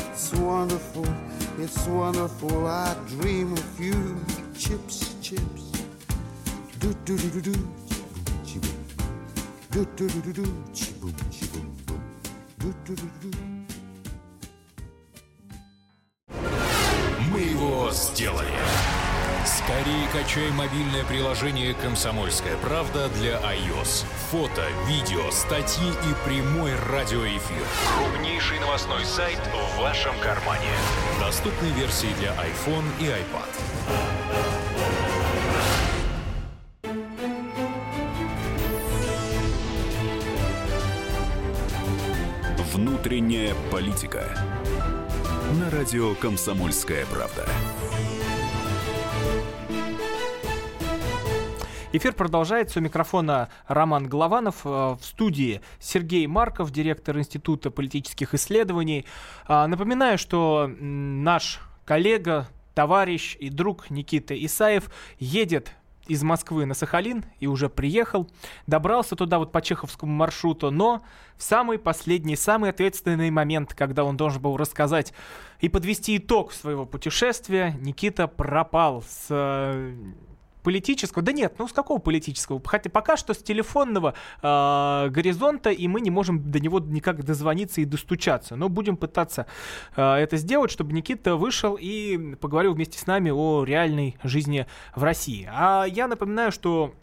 It's 0.11 0.33
wonderful, 0.33 1.05
it's 1.57 1.87
wonderful. 1.87 2.67
I 2.67 2.93
dream 3.07 3.53
of 3.53 3.79
you. 3.79 4.17
Chips, 4.57 5.15
chips. 5.21 5.71
Do 6.79 6.93
do 7.05 7.17
do 7.17 7.29
do 7.29 7.41
do. 7.41 7.53
Chiboom. 8.43 8.75
Do 9.71 9.85
do 9.95 10.09
do 10.09 10.21
do 10.21 10.33
do. 10.33 10.43
Chiboom, 10.73 11.13
chiboom, 11.31 11.67
boom. 11.85 12.03
Do 12.59 12.73
do 12.83 12.95
do 12.95 13.07
do. 13.21 13.31
Мы 17.31 17.39
его 17.39 17.89
сделали. 17.93 19.00
Скорее 19.45 20.07
качай 20.13 20.51
мобильное 20.51 21.03
приложение 21.03 21.73
«Комсомольская 21.73 22.55
правда» 22.57 23.09
для 23.09 23.39
iOS. 23.39 24.05
Фото, 24.29 24.63
видео, 24.87 25.31
статьи 25.31 25.89
и 25.89 26.25
прямой 26.25 26.75
радиоэфир. 26.91 27.63
Крупнейший 27.97 28.59
новостной 28.59 29.03
сайт 29.03 29.39
в 29.39 29.79
вашем 29.79 30.13
кармане. 30.19 30.69
Доступны 31.19 31.67
версии 31.69 32.13
для 32.19 32.35
iPhone 32.35 32.85
и 32.99 33.05
iPad. 33.05 33.49
Внутренняя 42.73 43.55
политика. 43.71 44.23
На 45.59 45.69
радио 45.71 46.13
«Комсомольская 46.15 47.05
правда». 47.07 47.47
Эфир 51.93 52.13
продолжается. 52.13 52.79
У 52.79 52.81
микрофона 52.81 53.49
Роман 53.67 54.07
Голованов. 54.07 54.61
Э, 54.63 54.95
в 54.95 55.01
студии 55.01 55.59
Сергей 55.79 56.25
Марков, 56.25 56.71
директор 56.71 57.17
Института 57.19 57.69
политических 57.69 58.33
исследований. 58.33 59.05
А, 59.45 59.67
напоминаю, 59.67 60.17
что 60.17 60.69
наш 60.79 61.59
коллега, 61.83 62.47
товарищ 62.75 63.35
и 63.41 63.49
друг 63.49 63.89
Никита 63.89 64.33
Исаев 64.45 64.89
едет 65.19 65.73
из 66.07 66.23
Москвы 66.23 66.65
на 66.65 66.75
Сахалин 66.75 67.25
и 67.41 67.47
уже 67.47 67.67
приехал, 67.67 68.29
добрался 68.67 69.17
туда 69.17 69.37
вот 69.37 69.51
по 69.51 69.61
чеховскому 69.61 70.13
маршруту, 70.13 70.71
но 70.71 71.03
в 71.35 71.43
самый 71.43 71.77
последний, 71.77 72.37
самый 72.37 72.69
ответственный 72.69 73.31
момент, 73.31 73.73
когда 73.73 74.05
он 74.05 74.15
должен 74.15 74.41
был 74.41 74.55
рассказать 74.55 75.13
и 75.59 75.67
подвести 75.67 76.17
итог 76.17 76.53
своего 76.53 76.85
путешествия, 76.85 77.75
Никита 77.79 78.27
пропал 78.27 79.03
с 79.03 79.27
э, 79.29 79.93
политического, 80.63 81.23
да 81.23 81.31
нет, 81.31 81.55
ну 81.57 81.67
с 81.67 81.73
какого 81.73 81.99
политического? 81.99 82.61
Хотя 82.63 82.89
пока 82.89 83.17
что 83.17 83.33
с 83.33 83.37
телефонного 83.37 84.13
э, 84.41 85.09
горизонта, 85.09 85.71
и 85.71 85.87
мы 85.87 86.01
не 86.01 86.09
можем 86.09 86.51
до 86.51 86.59
него 86.59 86.79
никак 86.79 87.23
дозвониться 87.23 87.81
и 87.81 87.85
достучаться. 87.85 88.55
Но 88.55 88.69
будем 88.69 88.97
пытаться 88.97 89.45
э, 89.95 90.01
это 90.01 90.37
сделать, 90.37 90.71
чтобы 90.71 90.93
Никита 90.93 91.35
вышел 91.35 91.77
и 91.79 92.35
поговорил 92.35 92.73
вместе 92.73 92.97
с 92.97 93.07
нами 93.07 93.29
о 93.29 93.63
реальной 93.63 94.17
жизни 94.23 94.67
в 94.95 95.03
России. 95.03 95.49
А 95.51 95.85
я 95.85 96.07
напоминаю, 96.07 96.51
что 96.51 96.93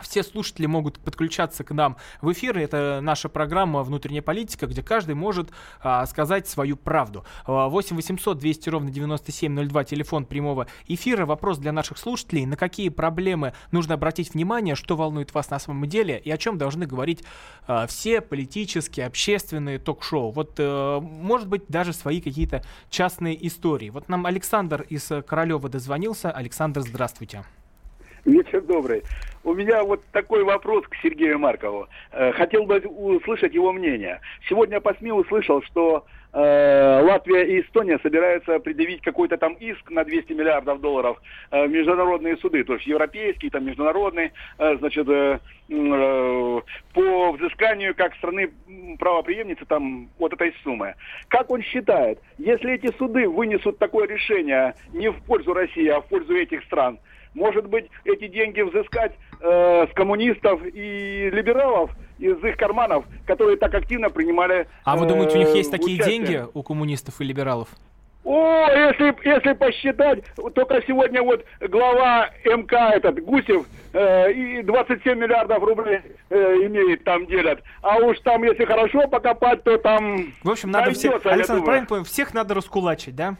все 0.00 0.22
слушатели 0.22 0.66
могут 0.66 0.98
подключаться 0.98 1.64
к 1.64 1.72
нам 1.72 1.96
в 2.20 2.32
эфир. 2.32 2.58
Это 2.58 3.00
наша 3.02 3.28
программа 3.28 3.82
«Внутренняя 3.82 4.22
политика», 4.22 4.66
где 4.66 4.82
каждый 4.82 5.14
может 5.14 5.50
а, 5.80 6.06
сказать 6.06 6.46
свою 6.48 6.76
правду. 6.76 7.24
8 7.46 7.96
800 7.96 8.38
200 8.38 8.68
ровно 8.68 8.90
9702, 8.90 9.84
телефон 9.84 10.24
прямого 10.24 10.66
эфира. 10.86 11.26
Вопрос 11.26 11.58
для 11.58 11.72
наших 11.72 11.98
слушателей. 11.98 12.46
На 12.46 12.56
какие 12.56 12.88
проблемы 12.88 13.52
нужно 13.70 13.94
обратить 13.94 14.34
внимание, 14.34 14.74
что 14.74 14.96
волнует 14.96 15.34
вас 15.34 15.50
на 15.50 15.58
самом 15.58 15.86
деле 15.88 16.18
и 16.18 16.30
о 16.30 16.38
чем 16.38 16.58
должны 16.58 16.86
говорить 16.86 17.24
а, 17.66 17.86
все 17.86 18.20
политические, 18.20 19.06
общественные 19.06 19.78
ток-шоу. 19.78 20.30
Вот, 20.30 20.56
а, 20.58 21.00
может 21.00 21.48
быть, 21.48 21.62
даже 21.68 21.92
свои 21.92 22.20
какие-то 22.20 22.62
частные 22.90 23.46
истории. 23.46 23.90
Вот 23.90 24.08
нам 24.08 24.26
Александр 24.26 24.82
из 24.88 25.10
Королева 25.26 25.68
дозвонился. 25.68 26.30
Александр, 26.30 26.80
здравствуйте. 26.80 27.44
Вечер 28.26 28.60
добрый. 28.62 29.04
У 29.46 29.54
меня 29.54 29.84
вот 29.84 30.02
такой 30.10 30.42
вопрос 30.42 30.84
к 30.88 30.96
Сергею 30.96 31.38
Маркову. 31.38 31.86
Э, 32.10 32.32
хотел 32.32 32.64
бы 32.64 32.80
услышать 32.80 33.54
его 33.54 33.72
мнение. 33.72 34.20
Сегодня 34.48 34.80
по 34.80 34.92
СМИ 34.94 35.12
услышал, 35.12 35.62
что 35.62 36.04
э, 36.32 37.00
Латвия 37.04 37.44
и 37.44 37.60
Эстония 37.60 38.00
собираются 38.02 38.58
предъявить 38.58 39.02
какой-то 39.02 39.36
там 39.36 39.52
иск 39.52 39.88
на 39.88 40.02
200 40.02 40.32
миллиардов 40.32 40.80
долларов 40.80 41.22
э, 41.52 41.64
международные 41.68 42.36
суды, 42.38 42.64
то 42.64 42.74
есть 42.74 42.88
европейские, 42.88 43.52
там 43.52 43.64
международные, 43.64 44.32
э, 44.58 44.76
значит, 44.78 45.06
по 46.92 47.32
взысканию 47.32 47.94
как 47.94 48.16
страны 48.16 48.50
правоприемницы 48.98 49.64
там 49.64 50.08
вот 50.18 50.32
этой 50.32 50.54
суммы. 50.64 50.96
Как 51.28 51.52
он 51.52 51.62
считает, 51.62 52.18
если 52.38 52.72
эти 52.72 52.92
суды 52.96 53.28
вынесут 53.28 53.78
такое 53.78 54.08
решение 54.08 54.74
не 54.92 55.08
в 55.08 55.22
пользу 55.22 55.54
России, 55.54 55.86
а 55.86 56.00
в 56.00 56.06
пользу 56.06 56.34
этих 56.34 56.64
стран, 56.64 56.98
может 57.36 57.68
быть, 57.68 57.86
эти 58.04 58.26
деньги 58.26 58.62
взыскать 58.62 59.12
э, 59.40 59.86
с 59.88 59.94
коммунистов 59.94 60.60
и 60.64 61.30
либералов 61.30 61.90
из 62.18 62.42
их 62.42 62.56
карманов, 62.56 63.04
которые 63.26 63.58
так 63.58 63.74
активно 63.74 64.10
принимали. 64.10 64.66
А 64.84 64.96
вы 64.96 65.06
думаете, 65.06 65.36
у 65.36 65.40
них 65.40 65.54
есть 65.54 65.70
такие 65.70 65.96
участие? 66.00 66.18
деньги 66.18 66.44
у 66.52 66.62
коммунистов 66.62 67.20
и 67.20 67.24
либералов? 67.24 67.68
О, 68.24 68.68
если, 68.68 69.14
если 69.24 69.52
посчитать, 69.52 70.24
только 70.54 70.82
сегодня 70.84 71.22
вот 71.22 71.44
глава 71.60 72.30
МК 72.44 72.90
этот 72.94 73.22
Гусев 73.22 73.66
э, 73.92 74.32
и 74.32 74.62
27 74.62 75.16
миллиардов 75.16 75.62
рублей 75.62 76.00
э, 76.30 76.36
имеет, 76.66 77.04
там 77.04 77.26
делят. 77.26 77.62
А 77.82 77.98
уж 77.98 78.18
там, 78.20 78.42
если 78.42 78.64
хорошо 78.64 79.06
покопать, 79.06 79.62
то 79.62 79.78
там... 79.78 80.32
В 80.42 80.50
общем, 80.50 80.72
надо 80.72 80.90
всех, 80.90 81.24
Александр, 81.24 81.64
правильно 81.64 81.86
понял, 81.86 82.04
всех 82.04 82.34
надо 82.34 82.54
раскулачить, 82.54 83.14
да? 83.14 83.36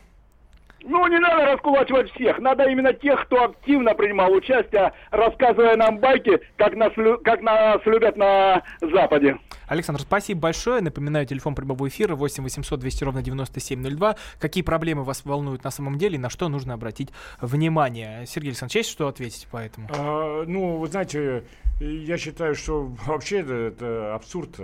Ну, 0.89 1.05
не 1.09 1.19
надо 1.19 1.47
раскулачивать 1.47 2.13
всех. 2.13 2.39
Надо 2.39 2.65
именно 2.71 2.93
тех, 2.93 3.25
кто 3.27 3.45
активно 3.45 3.93
принимал 3.95 4.33
участие, 4.33 4.93
рассказывая 5.11 5.77
нам 5.77 5.99
байки, 5.99 6.41
как 6.57 6.77
нас, 6.77 6.93
как 7.25 7.43
нас 7.43 7.81
любят 7.85 8.17
на 8.17 8.63
Западе. 8.81 9.37
Александр, 9.67 10.03
спасибо 10.03 10.43
большое. 10.43 10.81
Напоминаю, 10.81 11.27
телефон 11.27 11.57
прямого 11.57 11.89
эфира 11.89 12.15
8 12.15 12.41
800 12.45 12.79
200 12.79 13.05
ровно 13.05 13.23
9702. 13.23 14.15
Какие 14.39 14.63
проблемы 14.63 15.03
вас 15.03 15.25
волнуют 15.25 15.65
на 15.65 15.73
самом 15.73 15.99
деле 15.99 16.15
и 16.15 16.19
на 16.19 16.31
что 16.31 16.49
нужно 16.49 16.75
обратить 16.75 17.09
внимание? 17.41 18.25
Сергей 18.27 18.51
Александрович, 18.51 18.77
есть 18.77 18.91
что 18.91 19.09
ответить 19.09 19.49
по 19.51 19.57
этому? 19.57 19.89
А, 19.91 20.45
ну, 20.47 20.77
вы 20.77 20.87
знаете, 20.87 21.43
я 21.81 22.17
считаю, 22.17 22.55
что 22.55 22.85
вообще 23.07 23.41
это, 23.41 23.55
это 23.55 24.15
абсурд. 24.15 24.61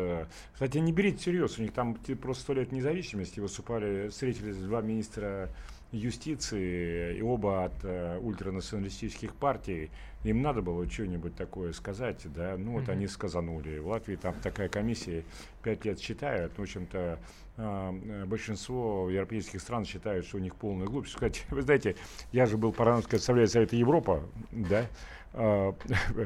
Кстати, 0.53 0.79
не 0.79 0.93
берите 0.93 1.19
всерьез. 1.19 1.59
У 1.59 1.63
них 1.63 1.73
там 1.73 1.97
просто 2.21 2.45
сто 2.45 2.53
лет 2.53 2.71
независимости 2.71 3.41
выступали, 3.41 4.09
встретились 4.09 4.57
два 4.57 4.83
министра 4.83 5.49
юстиции, 5.93 7.17
и 7.19 7.23
оба 7.23 7.67
от 7.67 7.85
э, 7.85 8.19
ультранационалистических 8.19 9.35
партий, 9.35 9.91
им 10.25 10.41
надо 10.41 10.63
было 10.63 10.89
что-нибудь 10.89 11.37
такое 11.37 11.73
сказать, 11.73 12.21
да, 12.25 12.57
ну 12.57 12.73
вот 12.73 12.85
mm-hmm. 12.85 12.93
они 12.93 13.07
сказанули. 13.07 13.79
В 13.79 13.89
Латвии 13.89 14.17
там 14.17 14.35
такая 14.43 14.69
комиссия 14.69 15.25
пять 15.63 15.85
лет 15.85 16.01
считает, 16.01 16.57
в 16.57 16.63
общем-то, 16.63 17.19
э, 17.57 18.25
большинство 18.27 19.11
европейских 19.11 19.61
стран 19.61 19.85
считают, 19.85 20.27
что 20.27 20.39
у 20.39 20.41
них 20.41 20.55
полная 20.57 20.87
глупость. 20.87 21.15
Кстати, 21.15 21.43
вы 21.51 21.63
знаете, 21.63 21.97
я 22.33 22.47
же 22.47 22.57
был 22.57 22.73
парламентский 22.73 23.11
представитель 23.11 23.49
Совета 23.51 23.77
Европы, 23.77 24.23
да, 24.51 24.87
э, 25.35 25.73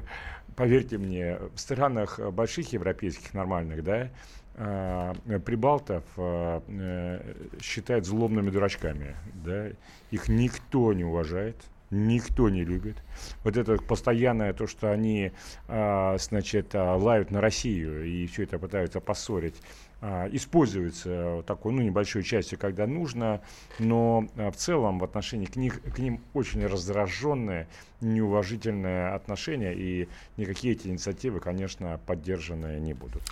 поверьте 0.57 0.99
мне, 0.99 1.39
в 1.55 1.59
странах 1.59 2.21
больших 2.33 2.73
европейских, 2.73 3.35
нормальных, 3.35 3.83
да, 3.83 4.11
прибалтов 4.57 6.05
э, 6.17 6.61
э, 6.67 7.35
считают 7.61 8.07
злобными 8.07 8.51
дурачками. 8.51 9.15
Да? 9.45 9.69
Их 10.11 10.29
никто 10.29 10.95
не 10.95 11.05
уважает, 11.05 11.57
никто 11.91 12.49
не 12.49 12.65
любит. 12.65 12.97
Вот 13.45 13.59
это 13.59 13.77
постоянное 13.77 14.55
то, 14.55 14.67
что 14.67 14.91
они, 14.91 15.33
э, 15.69 16.17
значит, 16.19 16.73
лают 16.73 17.31
на 17.31 17.43
Россию 17.43 18.07
и 18.07 18.27
все 18.27 18.45
это 18.45 18.59
пытаются 18.59 19.01
поссорить 19.01 19.57
а, 20.03 20.29
используется 20.31 21.43
такой, 21.47 21.73
ну, 21.73 21.81
небольшой 21.81 22.23
частью, 22.23 22.59
когда 22.59 22.87
нужно, 22.87 23.41
но 23.79 24.29
а, 24.37 24.51
в 24.51 24.57
целом 24.57 24.99
в 24.99 25.05
отношении 25.05 25.47
к, 25.47 25.57
них, 25.57 25.81
к 25.83 25.99
ним 25.99 26.21
очень 26.35 26.67
раздраженное, 26.67 27.67
неуважительное 28.01 29.15
отношение, 29.15 29.75
и 29.75 30.09
никакие 30.37 30.75
эти 30.75 30.89
инициативы, 30.89 31.41
конечно, 31.41 31.99
поддержаны 32.07 32.79
не 32.81 32.95
будут. 32.95 33.23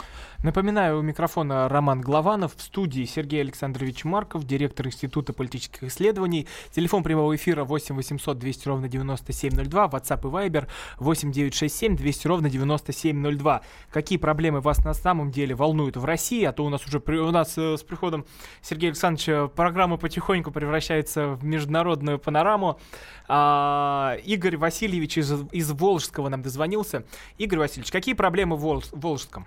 Напоминаю, 0.43 0.99
у 0.99 1.03
микрофона 1.03 1.69
Роман 1.69 2.01
Главанов, 2.01 2.55
в 2.57 2.61
студии 2.61 3.05
Сергей 3.05 3.41
Александрович 3.41 4.05
Марков, 4.05 4.45
директор 4.45 4.87
Института 4.87 5.33
политических 5.33 5.85
исследований. 5.85 6.47
Телефон 6.71 7.03
прямого 7.03 7.35
эфира 7.35 7.65
8 7.65 7.95
800 7.95 8.39
200 8.39 8.69
ровно 8.69 8.89
9702, 8.89 9.87
WhatsApp 9.87 10.21
и 10.21 10.49
Viber 10.49 10.69
8 10.99 11.33
967 11.33 11.97
200 11.97 12.27
ровно 12.27 12.51
9702. 12.51 13.63
Какие 13.91 14.19
проблемы 14.19 14.61
вас 14.61 14.85
на 14.85 14.95
самом 14.95 15.31
деле 15.31 15.55
волнуют 15.55 15.97
в 15.97 16.05
России, 16.05 16.51
то 16.55 16.65
у 16.65 16.69
нас 16.69 16.87
уже 16.87 17.01
при, 17.01 17.17
у 17.17 17.31
нас 17.31 17.57
э, 17.57 17.77
с 17.77 17.83
приходом 17.83 18.27
Сергея 18.61 18.91
Александровича 18.91 19.49
программа 19.49 19.97
потихоньку 19.97 20.51
превращается 20.51 21.29
в 21.29 21.45
международную 21.45 22.19
панораму. 22.19 22.79
А, 23.27 24.17
Игорь 24.25 24.54
Васильевич 24.57 25.19
из, 25.19 25.33
из 25.53 25.73
Волжского 25.73 26.29
нам 26.29 26.43
дозвонился. 26.43 27.05
Игорь 27.39 27.61
Васильевич, 27.61 27.91
какие 27.91 28.15
проблемы 28.15 28.57
в 28.57 28.61
Волж, 28.61 28.85
Волжском? 28.93 29.47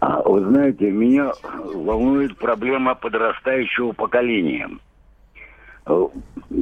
А, 0.00 0.22
вы 0.22 0.44
знаете, 0.44 0.90
меня 0.90 1.32
волнует 1.74 2.36
проблема 2.38 2.94
подрастающего 2.94 3.92
поколения. 3.92 4.70
Э, 5.86 6.06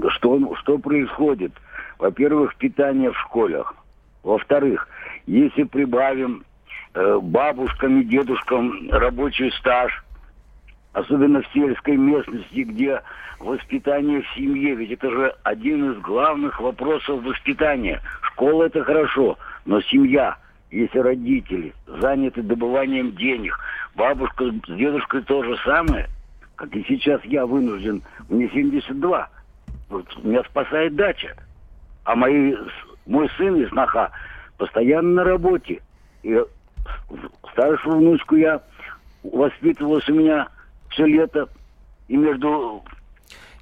что, 0.09 0.57
что 0.57 0.79
происходит? 0.79 1.53
Во-первых, 1.99 2.57
питание 2.57 3.13
в 3.13 3.19
школах. 3.19 3.75
Во-вторых, 4.23 4.89
если 5.27 5.65
прибавим 5.65 6.45
Э, 6.99 7.19
бабушкам 7.21 8.01
и 8.01 8.05
дедушкам 8.05 8.89
рабочий 8.91 9.51
стаж, 9.59 10.03
особенно 10.97 11.43
в 11.43 11.47
сельской 11.53 11.97
местности, 11.97 12.61
где 12.61 13.03
воспитание 13.39 14.23
в 14.23 14.35
семье, 14.35 14.75
ведь 14.77 14.93
это 14.93 15.11
же 15.11 15.35
один 15.43 15.93
из 15.93 15.99
главных 15.99 16.59
вопросов 16.59 17.23
воспитания. 17.23 18.01
Школа 18.23 18.65
это 18.65 18.83
хорошо, 18.83 19.37
но 19.67 19.83
семья, 19.83 20.39
если 20.71 20.99
родители 20.99 21.75
заняты 21.87 22.43
добыванием 22.43 23.15
денег, 23.15 23.59
бабушка 23.95 24.47
с 24.51 24.75
дедушкой 24.75 25.21
то 25.25 25.43
же 25.43 25.59
самое, 25.67 26.09
как 26.55 26.75
и 26.75 26.83
сейчас 26.89 27.23
я 27.27 27.45
вынужден, 27.45 28.03
мне 28.31 28.49
72, 28.49 29.29
вот 29.91 30.25
меня 30.25 30.43
спасает 30.45 30.97
дача, 30.97 31.37
а 32.05 32.17
мои, 32.17 32.55
мой 33.05 33.29
сын 33.37 33.55
и 33.57 33.69
сноха 33.69 34.13
постоянно 34.57 35.17
на 35.17 35.25
работе. 35.25 35.83
И 36.23 36.41
старшую 37.53 37.99
внучку 37.99 38.37
я 38.37 38.63
воспитывалась 39.23 40.09
у 40.09 40.15
меня 40.15 40.49
все 40.97 41.05
лето, 41.05 41.49
и 42.09 42.17
между 42.17 42.83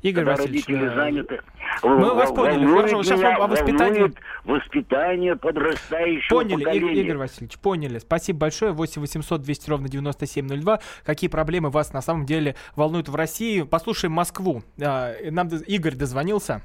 Игорь 0.02 0.24
когда 0.24 0.36
Васильевич, 0.42 0.66
родители 0.68 0.92
э, 0.92 0.94
заняты. 0.94 1.40
мы 1.82 2.14
вас 2.14 2.30
поняли. 2.30 2.64
Хорошо, 2.66 3.02
сейчас 3.02 3.20
вам 3.20 3.42
о 3.42 3.46
воспитании- 3.48 4.12
воспитание 4.44 5.34
подрастающего 5.34 6.38
Поняли, 6.42 6.62
поколения. 6.64 7.00
Игорь 7.02 7.16
Васильевич, 7.16 7.58
поняли. 7.58 7.98
Спасибо 7.98 8.38
большое. 8.40 8.72
8 8.72 9.00
800 9.00 9.42
200 9.42 9.70
ровно 9.70 9.88
9702. 9.88 10.78
Какие 11.04 11.28
проблемы 11.28 11.70
вас 11.70 11.92
на 11.92 12.02
самом 12.02 12.24
деле 12.26 12.54
волнуют 12.76 13.08
в 13.08 13.16
России? 13.16 13.62
Послушаем 13.62 14.12
Москву. 14.12 14.62
А, 14.80 15.14
Нам 15.30 15.48
Игорь 15.48 15.94
дозвонился. 15.94 16.60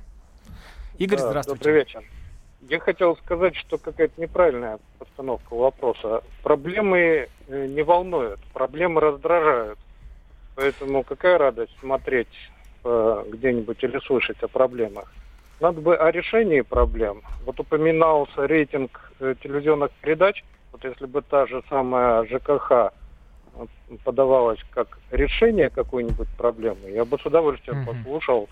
Игорь, 0.99 1.19
Да, 1.19 1.29
здравствуйте. 1.29 1.63
Добрый 1.63 1.79
вечер. 1.79 2.03
Я 2.69 2.79
хотел 2.79 3.15
сказать, 3.17 3.55
что 3.55 3.77
какая-то 3.79 4.21
неправильная 4.21 4.79
постановка 4.99 5.55
вопроса. 5.55 6.21
Проблемы 6.43 7.27
э, 7.47 7.67
не 7.67 7.81
волнуют, 7.81 8.39
проблемы 8.53 8.99
раздражают. 9.01 9.79
Поэтому 10.59 11.03
какая 11.05 11.37
радость 11.37 11.71
смотреть 11.79 12.27
э, 12.83 13.23
где-нибудь 13.29 13.81
или 13.81 13.97
слышать 13.99 14.43
о 14.43 14.49
проблемах. 14.49 15.09
Надо 15.61 15.79
бы 15.79 15.95
о 15.95 16.11
решении 16.11 16.59
проблем. 16.59 17.21
Вот 17.45 17.61
упоминался 17.61 18.45
рейтинг 18.45 19.13
э, 19.21 19.35
телевизионных 19.41 19.91
передач. 20.01 20.43
Вот 20.73 20.83
если 20.83 21.05
бы 21.05 21.21
та 21.21 21.47
же 21.47 21.63
самая 21.69 22.25
ЖКХ 22.25 22.71
э, 22.71 22.89
подавалась 24.03 24.59
как 24.71 24.99
решение 25.11 25.69
какой-нибудь 25.69 26.27
проблемы, 26.37 26.89
я 26.89 27.05
бы 27.05 27.17
с 27.17 27.25
удовольствием 27.25 27.77
Мгм. 27.77 27.85
послушал 27.85 28.49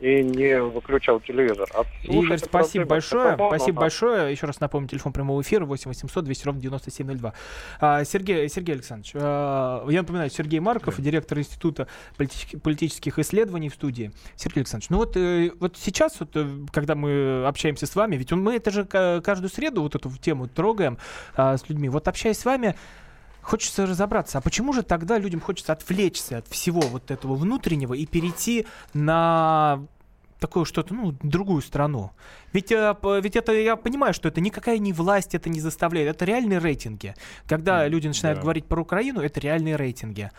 и 0.00 0.22
не 0.22 0.60
выключал 0.62 1.20
телевизор. 1.20 1.68
А 1.74 1.84
Игорь, 2.04 2.38
спасибо 2.38 2.86
большое. 2.86 3.34
Спасибо 3.34 3.74
но- 3.76 3.80
большое. 3.80 4.32
Еще 4.32 4.46
раз 4.46 4.60
напомню, 4.60 4.88
телефон 4.88 5.12
прямого 5.12 5.42
эфира 5.42 5.64
8 5.64 5.90
800 5.90 6.24
200 6.24 6.46
ровно 6.46 6.60
9702. 6.60 7.34
А, 7.80 8.04
Сергей, 8.04 8.48
Сергей 8.48 8.74
Александрович, 8.76 9.12
а, 9.14 9.86
я 9.88 10.00
напоминаю, 10.00 10.30
Сергей 10.30 10.60
Марков, 10.60 11.00
директор 11.00 11.38
Института 11.38 11.86
политич- 12.16 12.58
политических 12.60 13.18
исследований 13.18 13.68
в 13.68 13.74
студии. 13.74 14.10
Сергей 14.36 14.60
Александрович, 14.60 14.90
ну 14.90 14.96
вот, 14.98 15.16
э, 15.16 15.50
вот 15.60 15.76
сейчас, 15.76 16.18
вот, 16.20 16.30
э, 16.34 16.46
когда 16.72 16.94
мы 16.94 17.44
общаемся 17.46 17.86
с 17.86 17.94
вами, 17.94 18.16
ведь 18.16 18.32
мы 18.32 18.54
это 18.56 18.70
же 18.70 18.84
ка- 18.84 19.20
каждую 19.22 19.50
среду 19.50 19.82
вот 19.82 19.94
эту 19.94 20.10
тему 20.18 20.48
трогаем 20.48 20.98
а, 21.36 21.56
с 21.56 21.68
людьми. 21.68 21.88
Вот 21.88 22.08
общаясь 22.08 22.38
с 22.38 22.44
вами, 22.44 22.74
Хочется 23.42 23.86
разобраться, 23.86 24.38
а 24.38 24.40
почему 24.40 24.72
же 24.72 24.82
тогда 24.82 25.18
людям 25.18 25.40
хочется 25.40 25.72
отвлечься 25.72 26.38
от 26.38 26.48
всего 26.48 26.80
вот 26.80 27.10
этого 27.10 27.34
внутреннего 27.34 27.94
и 27.94 28.06
перейти 28.06 28.66
на 28.92 29.80
такое 30.40 30.64
что-то, 30.64 30.94
ну, 30.94 31.14
другую 31.22 31.62
страну. 31.62 32.10
Ведь, 32.52 32.72
э, 32.72 32.96
ведь 33.22 33.36
это, 33.36 33.52
я 33.52 33.76
понимаю, 33.76 34.14
что 34.14 34.28
это 34.28 34.40
никакая 34.40 34.78
не 34.78 34.92
власть, 34.92 35.34
это 35.34 35.48
не 35.48 35.60
заставляет, 35.60 36.08
это 36.08 36.24
реальные 36.24 36.58
рейтинги. 36.58 37.14
Когда 37.46 37.86
люди 37.86 38.08
начинают 38.08 38.38
да. 38.38 38.42
говорить 38.42 38.64
про 38.64 38.80
Украину, 38.80 39.20
это 39.20 39.38
реальные 39.38 39.76
рейтинги. 39.76 40.30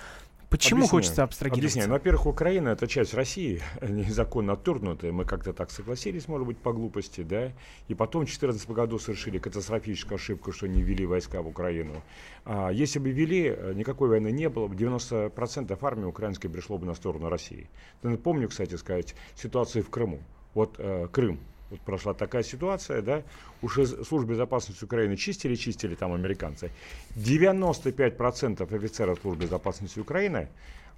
Почему 0.52 0.80
Объясняю. 0.80 0.90
хочется 0.90 1.24
абстрагироваться? 1.24 1.78
Объясняю. 1.78 1.90
Во-первых, 1.92 2.26
Украина 2.26 2.70
это 2.70 2.86
часть 2.86 3.14
России, 3.14 3.62
незаконно 3.82 4.54
отторгнутая. 4.54 5.14
Мы 5.14 5.24
как-то 5.24 5.54
так 5.54 5.72
согласились, 5.72 6.28
может 6.28 6.46
быть, 6.46 6.58
по 6.58 6.74
глупости, 6.74 7.22
да. 7.22 7.54
И 7.88 7.96
потом 7.96 8.24
в 8.24 8.26
2014 8.26 8.70
году 8.72 9.00
совершили 9.00 9.38
катастрофическую 9.38 10.18
ошибку, 10.18 10.52
что 10.52 10.68
не 10.68 10.82
ввели 10.82 11.06
войска 11.06 11.42
в 11.42 11.48
Украину. 11.48 12.04
А 12.44 12.70
если 12.70 13.00
бы 13.00 13.12
ввели, 13.12 13.46
э, 13.48 13.72
никакой 13.74 14.10
войны 14.10 14.30
не 14.30 14.50
было 14.50 14.68
бы, 14.68 14.76
90% 14.76 15.78
армии 15.82 16.04
украинской 16.04 16.50
пришло 16.50 16.78
бы 16.78 16.86
на 16.86 16.96
сторону 16.96 17.30
России. 17.30 17.70
Напомню, 18.04 18.50
кстати 18.50 18.76
сказать, 18.76 19.16
ситуацию 19.36 19.86
в 19.86 19.90
Крыму. 19.90 20.20
Вот 20.54 20.76
э, 20.80 21.08
Крым. 21.14 21.40
Вот 21.72 21.80
прошла 21.80 22.14
такая 22.14 22.44
ситуация, 22.44 23.02
да, 23.02 23.24
уж 23.62 23.78
из 23.78 24.06
службы 24.06 24.34
безопасности 24.34 24.84
Украины 24.84 25.16
чистили, 25.16 25.56
чистили 25.56 25.96
там 25.96 26.14
американцы. 26.14 26.70
95% 27.16 28.76
офицеров 28.76 29.20
службы 29.22 29.46
безопасности 29.46 30.00
Украины 30.00 30.50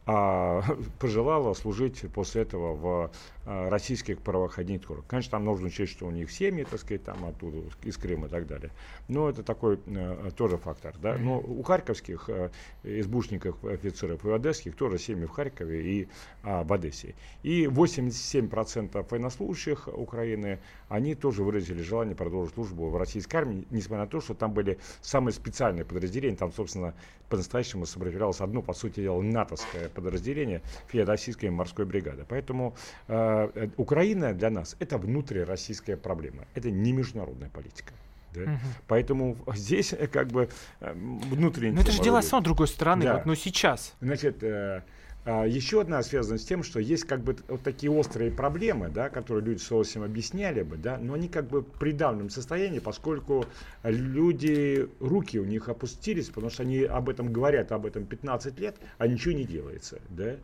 а, 0.07 0.63
пожелало 0.99 1.53
служить 1.53 2.01
после 2.11 2.41
этого 2.41 2.73
в 2.73 3.11
российских 3.45 4.19
правоохранительных. 4.19 5.05
Конечно, 5.07 5.31
там 5.31 5.45
нужно 5.45 5.67
учесть, 5.67 5.91
что 5.91 6.07
у 6.07 6.11
них 6.11 6.31
семьи, 6.31 6.65
так 6.69 6.79
сказать, 6.79 7.03
там 7.03 7.25
оттуда, 7.25 7.57
из 7.83 7.97
Крыма 7.97 8.27
и 8.27 8.29
так 8.29 8.47
далее. 8.47 8.71
Но 9.07 9.29
это 9.29 9.43
такой 9.43 9.79
э, 9.85 10.31
тоже 10.35 10.57
фактор. 10.57 10.95
Да? 11.01 11.17
Но 11.17 11.39
у 11.39 11.61
харьковских 11.63 12.29
э, 12.29 12.51
избушников 12.83 13.63
офицеров 13.65 14.25
и 14.25 14.31
одесских 14.31 14.75
тоже 14.75 14.97
семьи 14.97 15.25
в 15.25 15.31
Харькове 15.31 15.81
и 15.81 16.07
а, 16.43 16.63
в 16.63 16.71
Одессе. 16.73 17.15
И 17.43 17.65
87% 17.65 19.05
военнослужащих 19.09 19.87
Украины, 19.87 20.59
они 20.89 21.15
тоже 21.15 21.43
выразили 21.43 21.81
желание 21.81 22.15
продолжить 22.15 22.53
службу 22.53 22.89
в 22.89 22.97
российской 22.97 23.37
армии, 23.37 23.65
несмотря 23.71 24.05
на 24.05 24.07
то, 24.07 24.21
что 24.21 24.33
там 24.33 24.53
были 24.53 24.77
самые 25.01 25.33
специальные 25.33 25.85
подразделения. 25.85 26.35
Там, 26.35 26.51
собственно, 26.51 26.93
по-настоящему 27.29 27.85
сопротивлялось 27.85 28.41
одно, 28.41 28.61
по 28.61 28.73
сути 28.73 29.01
дела, 29.01 29.21
натовское 29.21 29.89
подразделение 29.89 30.61
Феодосийской 30.87 31.49
морской 31.49 31.85
бригады. 31.85 32.25
Поэтому 32.27 32.75
э, 33.07 33.32
э, 33.55 33.69
Украина 33.77 34.33
для 34.33 34.49
нас 34.49 34.75
это 34.79 34.97
внутрироссийская 34.97 35.97
проблема. 35.97 36.45
Это 36.55 36.71
не 36.71 36.91
международная 36.91 37.49
политика. 37.49 37.93
да. 38.33 38.41
Мгм. 38.41 38.59
Поэтому 38.87 39.37
здесь 39.55 39.93
э, 39.93 40.07
как 40.07 40.27
бы 40.27 40.49
э, 40.79 40.93
внутренне... 40.93 41.73
Ну 41.73 41.81
это 41.81 41.91
же 41.91 42.01
дела 42.01 42.21
с 42.21 42.41
другой 42.41 42.67
стороны, 42.67 43.03
Да. 43.03 43.15
вот, 43.15 43.25
ну 43.25 43.35
сейчас. 43.35 43.93
Значит, 44.01 44.43
э, 44.43 44.81
а, 45.25 45.45
еще 45.45 45.79
одна 45.79 46.03
связана 46.03 46.37
с 46.37 46.43
тем, 46.43 46.63
что 46.63 46.79
есть 46.79 47.05
как 47.05 47.21
бы 47.21 47.37
вот 47.47 47.61
такие 47.63 47.89
острые 47.89 48.29
проблемы, 48.29 48.89
да, 48.89 49.09
которые 49.09 49.45
люди 49.45 49.59
с 49.59 49.67
удовольствием 49.67 50.03
объясняли 50.03 50.63
бы, 50.63 50.75
да, 50.75 50.97
но 50.97 51.13
они 51.13 51.29
как 51.29 51.47
бы 51.47 51.61
в 51.61 51.79
придавленном 51.79 52.29
состоянии, 52.29 52.79
поскольку 52.79 53.45
люди, 53.83 54.89
руки 54.99 55.39
у 55.39 55.45
них 55.45 55.69
опустились, 55.69 56.27
потому 56.27 56.49
что 56.49 56.63
они 56.63 56.83
об 56.83 57.07
этом 57.07 57.31
говорят, 57.31 57.71
об 57.71 57.85
этом 57.85 58.05
15 58.05 58.59
лет, 58.59 58.75
а 58.97 59.07
ничего 59.07 59.33
не 59.33 59.45
делается, 59.45 59.99
да. 60.09 60.35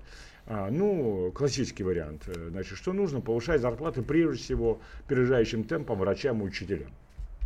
А, 0.52 0.72
ну, 0.72 1.32
классический 1.34 1.84
вариант. 1.84 2.24
э, 2.26 2.50
Значит, 2.50 2.76
что 2.76 2.92
нужно? 2.92 3.22
Повышать 3.22 3.62
зарплаты 3.62 4.02
прежде 4.02 4.44
всего 4.44 4.80
опережающим 5.06 5.64
темпом 5.64 6.00
врачам 6.00 6.42
и 6.42 6.46
учителям 6.46 6.90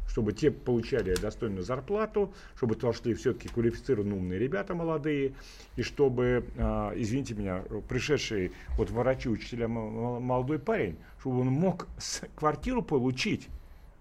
чтобы 0.06 0.34
те 0.34 0.52
получали 0.52 1.16
достойную 1.16 1.64
зарплату, 1.64 2.34
чтобы 2.56 2.76
туда 2.76 2.94
шли 2.94 3.16
все-таки 3.16 3.48
квалифицированные 3.48 4.16
умные 4.16 4.38
ребята 4.38 4.76
молодые, 4.76 5.34
и 5.76 5.82
чтобы, 5.82 6.46
а, 6.58 6.94
извините 6.96 7.34
меня, 7.34 7.64
пришедший 7.88 8.52
вот 8.78 8.92
врачи, 8.92 9.30
учителя 9.30 9.68
молодой 9.68 10.60
парень, 10.60 10.98
чтобы 11.20 11.40
он 11.40 11.48
мог 11.48 11.88
квартиру 12.36 12.84
получить, 12.84 13.48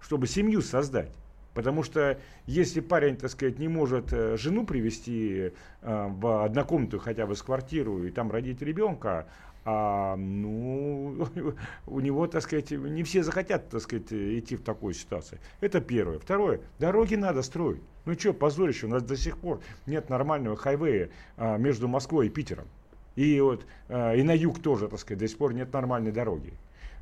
чтобы 0.01 0.27
семью 0.27 0.61
создать. 0.61 1.09
Потому 1.53 1.83
что 1.83 2.19
если 2.47 2.79
парень, 2.79 3.15
так 3.15 3.29
сказать, 3.29 3.59
не 3.59 3.67
может 3.67 4.11
э, 4.11 4.37
жену 4.37 4.65
привести 4.65 5.51
э, 5.81 6.07
в 6.09 6.45
однокомнатную 6.45 7.01
хотя 7.01 7.27
бы 7.27 7.35
с 7.35 7.43
квартиру 7.43 8.03
и 8.03 8.11
там 8.11 8.31
родить 8.31 8.61
ребенка, 8.61 9.27
а, 9.65 10.15
ну, 10.17 11.27
у 11.87 11.99
него, 11.99 12.27
так 12.27 12.41
сказать, 12.41 12.71
не 12.71 13.03
все 13.03 13.23
захотят, 13.23 13.69
так 13.69 13.81
сказать, 13.81 14.11
идти 14.11 14.55
в 14.55 14.63
такую 14.63 14.93
ситуацию. 14.93 15.39
Это 15.61 15.79
первое. 15.79 16.19
Второе, 16.19 16.61
дороги 16.79 17.15
надо 17.15 17.41
строить. 17.43 17.81
Ну 18.05 18.13
что, 18.13 18.33
позорище, 18.33 18.87
у 18.87 18.89
нас 18.89 19.03
до 19.03 19.15
сих 19.15 19.37
пор 19.37 19.61
нет 19.85 20.09
нормального 20.09 20.57
хайвея 20.57 21.09
а, 21.37 21.57
между 21.57 21.87
Москвой 21.87 22.27
и 22.27 22.29
Питером. 22.29 22.67
И 23.15 23.39
вот 23.39 23.65
а, 23.89 24.13
и 24.13 24.23
на 24.23 24.31
юг 24.35 24.61
тоже, 24.61 24.87
так 24.87 24.99
сказать, 24.99 25.19
до 25.19 25.27
сих 25.27 25.37
пор 25.37 25.53
нет 25.53 25.71
нормальной 25.73 26.11
дороги. 26.11 26.53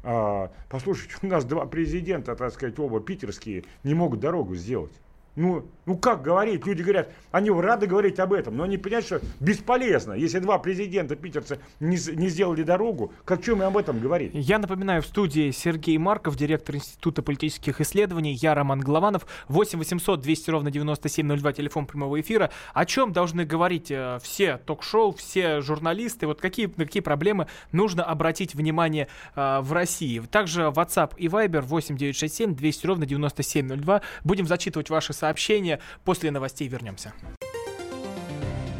А, 0.04 0.52
послушайте, 0.70 1.16
у 1.22 1.28
нас 1.28 1.46
два 1.46 1.66
президента, 1.66 2.36
так 2.36 2.54
сказать, 2.54 2.78
оба 2.80 3.00
питерские, 3.00 3.64
не 3.84 3.94
могут 3.94 4.20
дорогу 4.20 4.56
сделать. 4.56 4.94
Ну, 5.36 5.66
ну 5.86 5.98
как 5.98 6.22
говорить? 6.22 6.66
Люди 6.66 6.82
говорят, 6.82 7.10
они 7.32 7.50
рады 7.50 7.88
говорить 7.88 8.20
об 8.20 8.34
этом, 8.34 8.58
но 8.58 8.64
они 8.64 8.78
понимают, 8.78 9.06
что 9.06 9.22
бесполезно. 9.40 10.14
Если 10.14 10.40
два 10.40 10.58
президента 10.60 11.16
питерца 11.16 11.58
не, 11.80 11.98
не 12.16 12.28
сделали 12.28 12.64
дорогу, 12.64 13.14
как 13.24 13.42
чем 13.42 13.62
им 13.62 13.68
об 13.68 13.78
этом 13.78 14.00
говорить? 14.00 14.32
Я 14.34 14.60
напоминаю, 14.60 15.02
в 15.02 15.06
студии 15.06 15.52
Сергей 15.52 15.98
Марков, 15.98 16.36
директор 16.36 16.76
Института 16.76 17.24
политических 17.24 17.80
исследований, 17.80 18.34
я 18.34 18.54
Роман 18.54 18.82
Голованов, 18.82 19.26
8 19.48 19.80
800 19.80 20.20
200 20.20 20.50
ровно 20.50 20.70
9702, 20.70 21.54
телефон 21.54 21.86
прямого 21.86 22.20
эфира. 22.20 22.52
О 22.74 22.86
чем 22.86 23.14
должны 23.14 23.46
говорить 23.46 23.90
э, 23.90 24.20
все 24.22 24.58
ток-шоу, 24.58 25.14
все 25.14 25.62
журналисты, 25.62 26.28
вот 26.28 26.42
какие, 26.42 26.68
на 26.76 26.86
какие 26.86 27.02
проблемы 27.02 27.48
нужно 27.72 28.04
обратить 28.04 28.54
внимание 28.54 29.08
э, 29.36 29.60
в 29.62 29.72
России. 29.72 30.20
Также 30.20 30.64
WhatsApp 30.64 31.14
и 31.16 31.28
Viber 31.28 31.62
8 31.62 31.96
967 31.96 32.54
200 32.54 32.86
ровно 32.86 33.06
9702. 33.06 34.02
Будем 34.26 34.46
зачитывать 34.46 34.90
ваши 34.90 35.14
сообщения. 35.22 35.80
После 36.04 36.32
новостей 36.32 36.68
вернемся. 36.68 37.14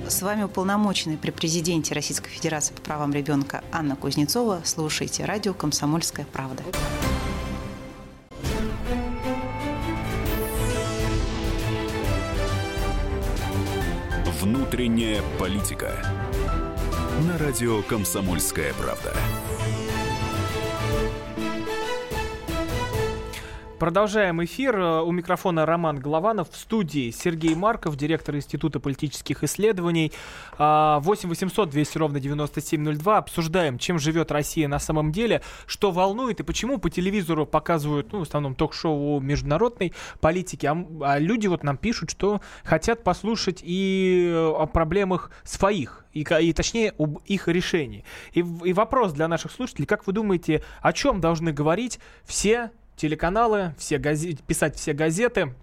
С 0.08 0.22
вами 0.22 0.44
уполномоченный 0.44 1.18
при 1.18 1.32
президенте 1.32 1.94
Российской 1.94 2.30
Федерации 2.30 2.74
по 2.74 2.82
правам 2.82 3.14
ребенка 3.14 3.64
Анна 3.72 3.96
Кузнецова. 3.96 4.62
Слушайте 4.66 5.24
радио 5.24 5.54
«Комсомольская 5.54 6.26
правда». 6.26 6.64
Внутренняя 14.42 15.22
политика. 15.38 15.94
На 17.28 17.38
радио 17.38 17.84
«Комсомольская 17.84 18.74
правда». 18.74 19.14
Продолжаем 23.82 24.44
эфир. 24.44 24.78
Э, 24.78 25.02
у 25.02 25.12
микрофона 25.12 25.66
Роман 25.66 25.98
Голованов. 25.98 26.52
В 26.52 26.56
студии 26.56 27.10
Сергей 27.10 27.56
Марков, 27.56 27.96
директор 27.96 28.36
Института 28.36 28.80
политических 28.80 29.44
исследований. 29.44 30.12
8 30.60 31.02
800 31.28 31.68
200 31.68 31.98
ровно 31.98 32.20
9702. 32.20 33.18
Обсуждаем, 33.18 33.80
чем 33.80 33.98
живет 33.98 34.32
Россия 34.32 34.68
на 34.68 34.78
самом 34.78 35.12
деле, 35.12 35.42
что 35.66 35.90
волнует 35.90 36.40
и 36.40 36.44
почему 36.44 36.78
по 36.78 36.92
телевизору 36.92 37.48
показывают, 37.48 38.14
ну, 38.14 38.20
в 38.20 38.22
основном 38.22 38.54
ток-шоу 38.54 39.20
международной 39.20 39.94
политики, 40.20 40.68
а, 40.68 40.78
а 41.02 41.18
люди 41.18 41.48
вот 41.48 41.64
нам 41.64 41.78
пишут, 41.78 42.12
что 42.12 42.40
хотят 42.64 43.04
послушать 43.04 43.62
и 43.64 44.30
э, 44.32 44.48
о 44.60 44.68
проблемах 44.68 45.32
своих, 45.44 46.06
и, 46.14 46.20
и 46.22 46.54
точнее 46.54 46.94
об 47.00 47.18
их 47.26 47.48
решении. 47.48 48.06
И, 48.34 48.42
и 48.42 48.74
вопрос 48.74 49.14
для 49.14 49.28
наших 49.28 49.52
слушателей, 49.52 49.88
как 49.88 50.06
вы 50.06 50.14
думаете, 50.14 50.64
о 50.84 50.94
чем 50.94 51.20
должны 51.20 51.52
говорить 51.52 52.00
все 52.26 52.70
телеканалы, 53.02 53.74
все 53.78 53.98
гази- 53.98 54.38
писать 54.46 54.78
все 54.78 54.94
газеты, 54.94 55.56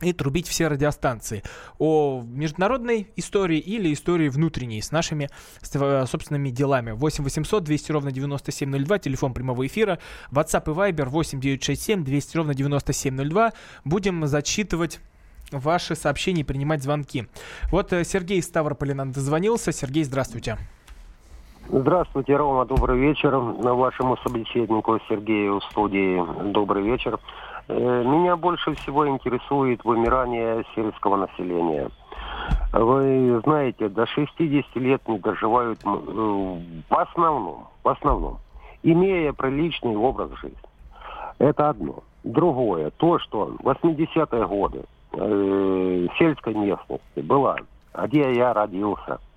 и 0.00 0.12
трубить 0.12 0.46
все 0.46 0.68
радиостанции 0.68 1.42
о 1.78 2.22
международной 2.22 3.08
истории 3.16 3.58
или 3.58 3.92
истории 3.92 4.28
внутренней 4.28 4.80
с 4.80 4.92
нашими 4.92 5.28
с, 5.60 6.06
собственными 6.06 6.50
делами. 6.50 6.92
8 6.92 7.24
800 7.24 7.64
200 7.64 7.92
ровно 7.92 8.12
9702, 8.12 8.98
телефон 9.00 9.34
прямого 9.34 9.66
эфира, 9.66 9.98
WhatsApp 10.30 10.70
и 10.70 10.92
Viber 10.92 11.08
8 11.08 11.40
967 11.40 12.04
200 12.04 12.36
ровно 12.36 12.54
9702. 12.54 13.52
Будем 13.84 14.24
зачитывать 14.28 15.00
ваши 15.50 15.96
сообщения 15.96 16.42
и 16.42 16.44
принимать 16.44 16.82
звонки. 16.82 17.26
Вот 17.72 17.92
э, 17.92 18.04
Сергей 18.04 18.40
Ставрополя 18.40 18.94
нам 18.94 19.10
дозвонился. 19.10 19.72
Сергей, 19.72 20.04
здравствуйте. 20.04 20.58
Здравствуйте, 21.70 22.34
Рома, 22.34 22.64
добрый 22.64 22.98
вечер. 22.98 23.36
Вашему 23.36 24.16
собеседнику 24.24 24.98
Сергею 25.06 25.60
в 25.60 25.64
студии 25.64 26.24
добрый 26.50 26.82
вечер. 26.82 27.18
Э, 27.68 28.04
меня 28.06 28.36
больше 28.36 28.72
всего 28.72 29.06
интересует 29.06 29.84
вымирание 29.84 30.64
сельского 30.74 31.16
населения. 31.16 31.90
Вы 32.72 33.42
знаете, 33.44 33.90
до 33.90 34.06
60 34.06 34.76
лет 34.76 35.06
не 35.06 35.18
доживают 35.18 35.78
э, 35.84 35.88
в 36.88 36.94
основном, 36.94 37.68
в 37.84 37.88
основном, 37.90 38.38
имея 38.82 39.34
приличный 39.34 39.94
образ 39.94 40.30
жизни. 40.40 40.56
Это 41.38 41.68
одно. 41.68 41.96
Другое, 42.24 42.90
то, 42.96 43.18
что 43.18 43.54
в 43.62 43.68
80-е 43.68 44.46
годы 44.46 44.84
э, 45.12 46.06
сельской 46.18 46.54
местности 46.54 47.20
была, 47.20 47.56
где 47.92 48.32
я 48.32 48.54
родился– 48.54 49.18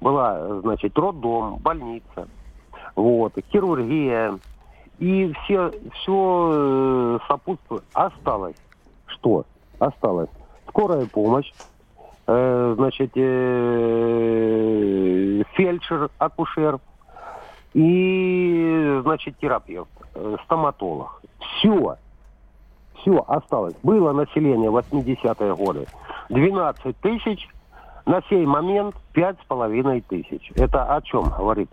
была, 0.00 0.60
значит, 0.60 0.96
роддом, 0.98 1.56
больница, 1.56 2.28
вот, 2.94 3.32
хирургия, 3.50 4.38
и 4.98 5.32
все, 5.44 5.70
все 5.94 6.50
э, 6.52 7.18
сопутствует. 7.28 7.84
Осталось 7.92 8.56
что? 9.06 9.44
Осталось 9.78 10.30
скорая 10.68 11.06
помощь, 11.06 11.50
э, 12.26 12.74
значит, 12.76 13.12
э, 13.14 13.22
фельдшер, 15.54 16.10
акушер 16.18 16.78
и, 17.72 19.00
значит, 19.02 19.38
терапевт, 19.38 19.88
э, 20.14 20.36
стоматолог. 20.44 21.22
Все. 21.40 21.96
Все 23.00 23.24
осталось. 23.26 23.74
Было 23.82 24.12
население 24.12 24.70
80-е 24.70 25.54
годы 25.54 25.86
12 26.28 26.96
тысяч, 26.98 27.48
на 28.06 28.22
сей 28.28 28.46
момент 28.46 28.94
пять 29.12 29.36
с 29.42 29.44
половиной 29.46 30.00
тысяч. 30.00 30.50
Это 30.54 30.84
о 30.84 31.02
чем 31.02 31.24
говорит? 31.24 31.68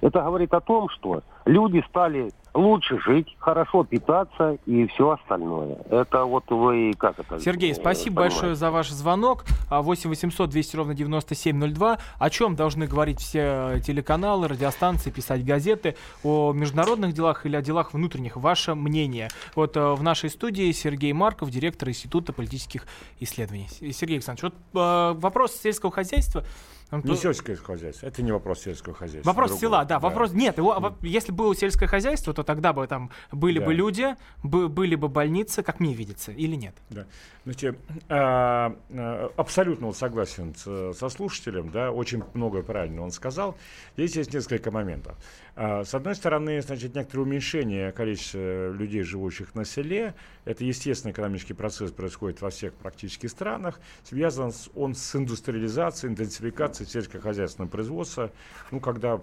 Это 0.00 0.22
говорит 0.22 0.52
о 0.52 0.60
том, 0.60 0.88
что 0.88 1.22
люди 1.44 1.84
стали 1.88 2.30
лучше 2.56 2.98
жить, 3.00 3.36
хорошо 3.38 3.84
питаться 3.84 4.58
и 4.66 4.86
все 4.88 5.10
остальное. 5.10 5.76
Это 5.90 6.24
вот 6.24 6.44
вы 6.48 6.92
как 6.98 7.18
это... 7.18 7.38
Сергей, 7.38 7.74
спасибо 7.74 8.16
понимаете? 8.16 8.34
большое 8.34 8.54
за 8.56 8.70
ваш 8.70 8.90
звонок. 8.90 9.44
8 9.70 10.10
800 10.10 10.50
200 10.50 10.76
ровно 10.76 10.94
9702. 10.94 11.98
О 12.18 12.30
чем 12.30 12.56
должны 12.56 12.86
говорить 12.86 13.20
все 13.20 13.80
телеканалы, 13.84 14.48
радиостанции, 14.48 15.10
писать 15.10 15.44
газеты? 15.44 15.96
О 16.24 16.52
международных 16.52 17.12
делах 17.12 17.46
или 17.46 17.56
о 17.56 17.62
делах 17.62 17.92
внутренних? 17.92 18.36
Ваше 18.36 18.74
мнение. 18.74 19.28
Вот 19.54 19.76
э, 19.76 19.92
в 19.94 20.02
нашей 20.02 20.30
студии 20.30 20.72
Сергей 20.72 21.12
Марков, 21.12 21.50
директор 21.50 21.88
Института 21.88 22.32
политических 22.32 22.86
исследований. 23.20 23.68
Сергей 23.68 24.16
Александрович, 24.16 24.54
вот 24.72 24.80
э, 24.80 25.20
вопрос 25.20 25.54
сельского 25.54 25.92
хозяйства 25.92 26.44
он 26.90 27.02
не 27.04 27.16
сельское 27.16 27.56
хозяйство. 27.56 28.06
Это 28.06 28.22
не 28.22 28.30
вопрос 28.30 28.60
сельского 28.60 28.94
хозяйства. 28.94 29.28
Вопрос 29.28 29.50
другой. 29.50 29.60
села, 29.60 29.78
да, 29.84 29.96
да. 29.96 29.98
Вопрос 29.98 30.32
нет. 30.32 30.56
Его, 30.58 30.74
mm. 30.74 30.94
Если 31.02 31.32
было 31.32 31.54
сельское 31.54 31.88
хозяйство, 31.88 32.32
то 32.32 32.44
тогда 32.44 32.72
бы 32.72 32.86
там 32.86 33.10
были 33.32 33.58
да. 33.58 33.66
бы 33.66 33.74
люди, 33.74 34.14
бы, 34.44 34.68
были 34.68 34.94
бы 34.94 35.08
больницы, 35.08 35.64
как 35.64 35.80
мне 35.80 35.94
видится, 35.94 36.30
или 36.30 36.54
нет? 36.54 36.74
Да. 36.90 37.06
Значит, 37.44 37.78
а, 38.08 38.76
а, 38.90 39.32
абсолютно 39.36 39.92
согласен 39.92 40.54
со 40.54 41.08
слушателем, 41.08 41.70
да, 41.70 41.90
очень 41.90 42.22
много 42.34 42.62
правильно 42.62 43.02
он 43.02 43.10
сказал. 43.10 43.56
Здесь 43.96 44.16
есть 44.16 44.32
несколько 44.32 44.70
моментов. 44.70 45.16
А, 45.56 45.84
с 45.84 45.94
одной 45.94 46.14
стороны, 46.14 46.60
значит, 46.60 46.94
некоторое 46.94 47.22
уменьшение 47.22 47.90
количества 47.90 48.70
людей, 48.72 49.02
живущих 49.02 49.54
на 49.54 49.64
селе. 49.64 50.14
Это 50.44 50.64
естественный 50.64 51.12
экономический 51.12 51.54
процесс 51.54 51.90
происходит 51.90 52.40
во 52.42 52.50
всех 52.50 52.74
практически 52.74 53.26
странах. 53.26 53.80
Связан 54.04 54.52
он 54.74 54.94
с 54.94 55.16
индустриализацией, 55.16 56.12
интенсификацией 56.12 56.75
сельскохозяйственного 56.84 57.70
производства. 57.70 58.30
Ну, 58.70 58.80
когда 58.80 59.20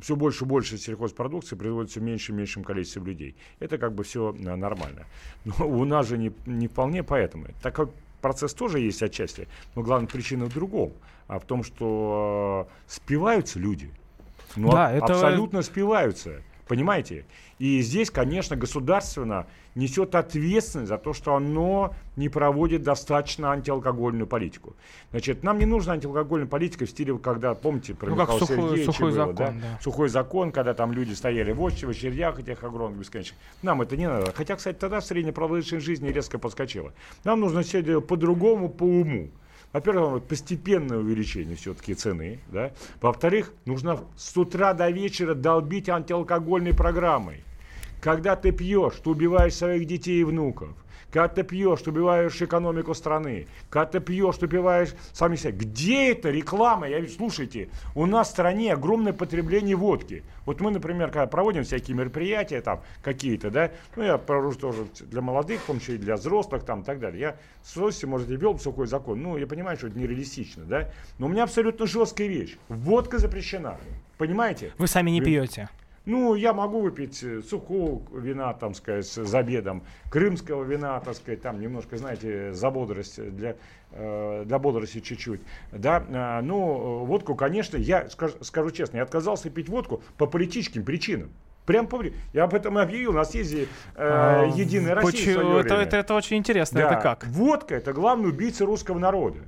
все 0.00 0.16
больше 0.16 0.44
и 0.44 0.48
больше 0.48 0.78
сельхозпродукции 0.78 1.56
производится 1.56 2.00
в 2.00 2.02
меньшем 2.02 2.36
и 2.36 2.38
меньшем 2.38 2.64
количестве 2.64 3.02
людей. 3.02 3.36
Это 3.60 3.78
как 3.78 3.94
бы 3.94 4.04
все 4.04 4.34
а, 4.46 4.56
нормально. 4.56 5.06
Но 5.44 5.68
у 5.68 5.84
нас 5.84 6.08
же 6.08 6.18
не, 6.18 6.32
не 6.46 6.68
вполне 6.68 7.02
поэтому. 7.02 7.46
Такой 7.62 7.88
процесс 8.20 8.54
тоже 8.54 8.80
есть 8.80 9.02
отчасти. 9.02 9.48
Но 9.74 9.82
главная 9.82 10.08
причина 10.08 10.46
в 10.46 10.52
другом. 10.52 10.92
А 11.26 11.38
в 11.38 11.44
том, 11.44 11.62
что 11.62 12.68
э, 12.68 12.72
спиваются 12.86 13.58
люди– 13.58 13.90
ну, 14.56 14.70
да, 14.70 14.92
это... 14.92 15.06
абсолютно 15.06 15.62
спиваются. 15.62 16.42
Понимаете? 16.66 17.26
И 17.58 17.80
здесь, 17.82 18.10
конечно, 18.10 18.56
государственно 18.56 19.46
несет 19.74 20.14
ответственность 20.14 20.88
за 20.88 20.98
то, 20.98 21.12
что 21.12 21.34
оно 21.34 21.94
не 22.16 22.28
проводит 22.28 22.82
достаточно 22.82 23.52
антиалкогольную 23.52 24.26
политику. 24.26 24.74
Значит, 25.10 25.42
нам 25.42 25.58
не 25.58 25.66
нужна 25.66 25.94
антиалкогольная 25.94 26.46
политика 26.46 26.86
в 26.86 26.90
стиле, 26.90 27.18
когда, 27.18 27.54
помните, 27.54 27.94
про 27.94 28.08
ну, 28.10 28.16
Михаила 28.16 28.38
сухой, 28.38 28.84
сухой 28.84 29.10
было, 29.10 29.12
закон, 29.12 29.34
да? 29.34 29.50
Да. 29.50 29.78
Сухой 29.82 30.08
закон, 30.08 30.52
когда 30.52 30.74
там 30.74 30.92
люди 30.92 31.12
стояли 31.12 31.52
в 31.52 31.60
очереди, 31.60 31.84
в 31.86 31.90
очередях 31.90 32.38
этих 32.38 32.64
огромных 32.64 33.00
бесконечных. 33.00 33.38
Нам 33.62 33.82
это 33.82 33.96
не 33.96 34.08
надо. 34.08 34.32
Хотя, 34.32 34.56
кстати, 34.56 34.76
тогда 34.76 35.00
средняя 35.00 35.34
продолжительность 35.34 35.86
жизни 35.86 36.08
резко 36.08 36.38
подскочила. 36.38 36.92
Нам 37.24 37.40
нужно 37.40 37.62
все 37.62 37.82
делать 37.82 38.06
по-другому, 38.06 38.68
по 38.68 38.84
уму. 38.84 39.30
Во-первых, 39.74 40.22
постепенное 40.22 40.98
увеличение 40.98 41.56
все-таки 41.56 41.94
цены. 41.94 42.38
Да? 42.52 42.70
Во-вторых, 43.00 43.52
нужно 43.64 43.98
с 44.16 44.36
утра 44.36 44.72
до 44.72 44.88
вечера 44.88 45.34
долбить 45.34 45.88
антиалкогольной 45.88 46.72
программой. 46.72 47.42
Когда 48.00 48.36
ты 48.36 48.52
пьешь, 48.52 48.94
ты 49.02 49.10
убиваешь 49.10 49.54
своих 49.54 49.88
детей 49.88 50.20
и 50.20 50.24
внуков. 50.24 50.68
Когда 51.14 51.28
ты 51.28 51.44
пьешь, 51.44 51.80
ты 51.80 51.90
убиваешь 51.90 52.42
экономику 52.42 52.92
страны. 52.92 53.46
Когда 53.70 53.86
ты 53.86 54.00
пьешь, 54.00 54.36
ты 54.36 54.46
убиваешь 54.46 54.96
сами 55.12 55.36
себя. 55.36 55.52
Где 55.52 56.10
это 56.10 56.28
реклама? 56.28 56.88
Я 56.88 57.06
слушайте, 57.06 57.68
у 57.94 58.04
нас 58.06 58.26
в 58.26 58.30
стране 58.32 58.72
огромное 58.72 59.12
потребление 59.12 59.76
водки. 59.76 60.24
Вот 60.44 60.60
мы, 60.60 60.72
например, 60.72 61.12
когда 61.12 61.28
проводим 61.28 61.62
всякие 61.62 61.96
мероприятия 61.96 62.60
там 62.60 62.82
какие-то, 63.00 63.52
да, 63.52 63.70
ну 63.94 64.02
я 64.02 64.18
провожу 64.18 64.58
тоже 64.58 64.88
для 65.02 65.20
молодых, 65.20 65.60
в 65.60 65.66
том 65.66 65.78
числе 65.78 65.94
и 65.94 65.98
для 65.98 66.16
взрослых 66.16 66.64
там 66.64 66.80
и 66.80 66.84
так 66.84 66.98
далее. 66.98 67.20
Я 67.20 67.36
с 67.62 67.74
удовольствием, 67.74 68.10
может, 68.10 68.28
и 68.28 68.34
вел 68.34 68.58
сухой 68.58 68.88
закон. 68.88 69.22
Ну, 69.22 69.36
я 69.36 69.46
понимаю, 69.46 69.76
что 69.76 69.86
это 69.86 69.96
нереалистично, 69.96 70.64
да. 70.64 70.90
Но 71.20 71.26
у 71.26 71.28
меня 71.28 71.44
абсолютно 71.44 71.86
жесткая 71.86 72.26
вещь. 72.26 72.56
Водка 72.68 73.18
запрещена. 73.18 73.78
Понимаете? 74.18 74.72
Вы 74.78 74.88
сами 74.88 75.12
не 75.12 75.20
пьете. 75.20 75.68
Ну, 76.06 76.34
я 76.34 76.52
могу 76.52 76.80
выпить 76.80 77.22
э, 77.22 77.40
сухого 77.40 78.02
вина, 78.12 78.52
там 78.52 78.74
сказать, 78.74 79.06
за 79.06 79.38
обедом, 79.38 79.82
крымского 80.10 80.62
вина, 80.62 81.00
так 81.00 81.14
сказать, 81.14 81.40
там 81.40 81.58
немножко, 81.58 81.96
знаете, 81.96 82.52
за 82.52 82.70
бодрость, 82.70 83.22
для, 83.34 83.56
э, 83.92 84.42
для 84.44 84.58
бодрости 84.58 85.00
чуть-чуть. 85.00 85.40
Да, 85.72 86.04
а, 86.10 86.42
ну, 86.42 87.04
водку, 87.06 87.34
конечно, 87.34 87.78
я 87.78 88.10
скажу, 88.10 88.34
скажу 88.42 88.70
честно, 88.70 88.98
я 88.98 89.02
отказался 89.04 89.48
пить 89.48 89.70
водку 89.70 90.02
по 90.18 90.26
политическим 90.26 90.84
причинам. 90.84 91.30
Прям 91.64 91.86
по 91.86 92.02
Я 92.34 92.44
об 92.44 92.52
этом 92.52 92.76
объявил 92.76 93.14
на 93.14 93.24
съезде 93.24 93.62
э, 93.62 93.66
а, 93.96 94.44
Единой 94.54 94.92
России. 94.92 95.10
Почему? 95.10 95.56
Это, 95.56 95.76
это, 95.76 95.96
это 95.96 96.14
очень 96.14 96.36
интересно. 96.36 96.80
Да. 96.80 96.92
Это 96.92 97.00
как? 97.00 97.26
Водка– 97.28 97.74
это 97.76 97.94
главный 97.94 98.28
убийца 98.28 98.66
русского 98.66 98.98
народа. 98.98 99.38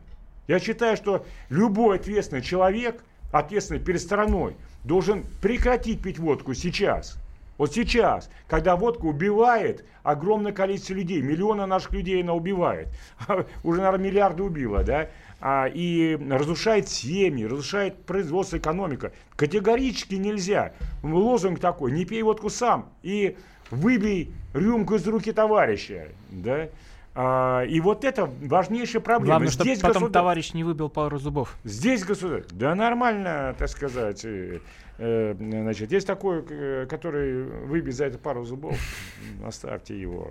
Я 0.49 0.59
считаю, 0.59 0.97
что 0.97 1.27
любой 1.51 1.97
ответственный 1.97 2.41
человек, 2.41 3.05
ответственный 3.33 3.81
перед 3.81 4.01
страной, 4.01 4.57
должен 4.85 5.25
прекратить 5.41 6.03
пить 6.03 6.19
водку 6.19 6.55
сейчас. 6.55 7.19
Вот 7.59 7.73
сейчас, 7.73 8.29
когда 8.49 8.77
водка 8.77 9.07
убивает 9.07 9.85
огромное 10.03 10.53
количество 10.53 10.95
людей, 10.95 11.23
миллионы 11.23 11.67
наших 11.67 11.93
людей 11.93 12.23
она 12.23 12.35
убивает, 12.35 12.89
уже, 13.65 13.81
наверное, 13.81 14.05
миллиарды 14.05 14.43
убила, 14.43 14.85
да, 14.85 15.09
а, 15.41 15.67
и 15.67 16.19
разрушает 16.31 16.89
семьи, 16.89 17.45
разрушает 17.45 18.05
производство, 18.05 18.59
экономика. 18.59 19.13
Категорически 19.37 20.15
нельзя. 20.15 20.73
Лозунг 21.03 21.59
такой, 21.59 21.93
не 21.93 22.05
пей 22.05 22.23
водку 22.23 22.51
сам 22.51 22.91
и 23.03 23.37
выбей 23.71 24.33
рюмку 24.55 24.95
из 24.95 25.07
руки 25.07 25.33
товарища, 25.33 26.09
да, 26.31 26.69
а, 27.19 27.63
и 27.63 27.81
вот 27.81 28.05
это 28.05 28.31
важнейшая 28.43 29.01
проблема. 29.01 29.39
Главное, 29.39 29.49
Здесь 29.49 29.79
чтобы 29.79 29.95
потом 29.95 30.03
государ... 30.03 30.21
товарищ 30.21 30.53
не 30.53 30.65
выбил 30.65 30.91
пару 30.91 31.19
зубов. 31.19 31.57
Здесь 31.65 32.05
государство. 32.05 32.55
Да 32.55 32.75
нормально, 32.75 33.57
так 33.59 33.71
сказать. 33.71 34.23
Э, 34.27 34.61
э, 34.99 35.35
значит, 35.39 35.93
есть 35.93 36.07
такой, 36.07 36.45
э, 36.47 36.87
который 36.87 37.45
выбьет 37.45 37.97
за 37.97 38.05
это 38.05 38.19
пару 38.19 38.45
зубов. 38.45 38.77
Оставьте 39.47 39.99
его. 39.99 40.31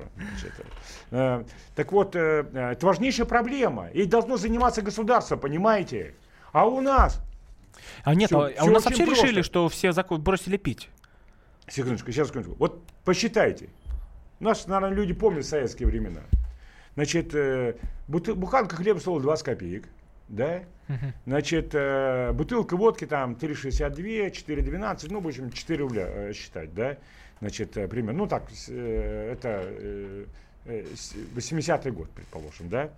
Значит. 1.09 1.49
Так 1.75 1.91
вот, 1.91 2.15
это 2.15 2.77
важнейшая 2.81 3.25
проблема. 3.25 3.87
И 3.87 4.05
должно 4.05 4.37
заниматься 4.37 4.83
государство, 4.83 5.37
понимаете? 5.37 6.13
А 6.51 6.67
у 6.67 6.81
нас... 6.81 7.19
А 8.03 8.13
нет, 8.13 8.29
все, 8.29 8.41
а, 8.41 8.49
все 8.51 8.63
у 8.63 8.71
нас 8.71 8.85
вообще 8.85 9.05
просто. 9.05 9.25
решили, 9.25 9.41
что 9.41 9.67
все 9.69 9.91
закон 9.91 10.21
бросили 10.21 10.57
пить. 10.57 10.89
Секундочку, 11.67 12.11
сейчас 12.11 12.27
секундочку. 12.27 12.55
Вот 12.59 12.83
посчитайте. 13.03 13.69
Наши, 14.39 14.69
наверное, 14.69 14.95
люди 14.95 15.13
помнят 15.13 15.47
советские 15.47 15.87
времена. 15.87 16.21
Значит, 16.95 17.33
э, 17.35 17.75
буханка 18.07 18.75
хлеба 18.75 18.99
стоила 18.99 19.21
20 19.21 19.45
копеек. 19.45 19.87
Да? 20.27 20.63
Значит, 21.25 21.71
э, 21.73 22.31
бутылка 22.33 22.75
водки 22.77 23.05
там 23.05 23.33
3,62, 23.33 24.31
4,12, 24.31 25.07
ну, 25.11 25.19
в 25.19 25.27
общем, 25.27 25.51
4 25.51 25.79
рубля 25.79 26.07
э, 26.07 26.33
считать, 26.33 26.73
да? 26.73 26.97
Значит, 27.41 27.71
примерно, 27.71 28.19
ну, 28.19 28.27
так, 28.27 28.43
это 28.67 29.61
э, 29.65 30.25
80-й 30.65 31.91
год, 31.91 32.09
предположим, 32.11 32.69
да? 32.69 32.89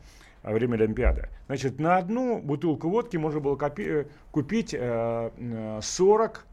Время 0.44 0.76
Олимпиады. 0.76 1.28
Значит, 1.48 1.80
на 1.80 1.98
одну 1.98 2.40
бутылку 2.40 2.90
водки 2.90 3.18
можно 3.18 3.40
было 3.40 3.56
копи- 3.56 4.08
купить 4.32 4.74
э, 4.78 5.80
40 5.82 6.46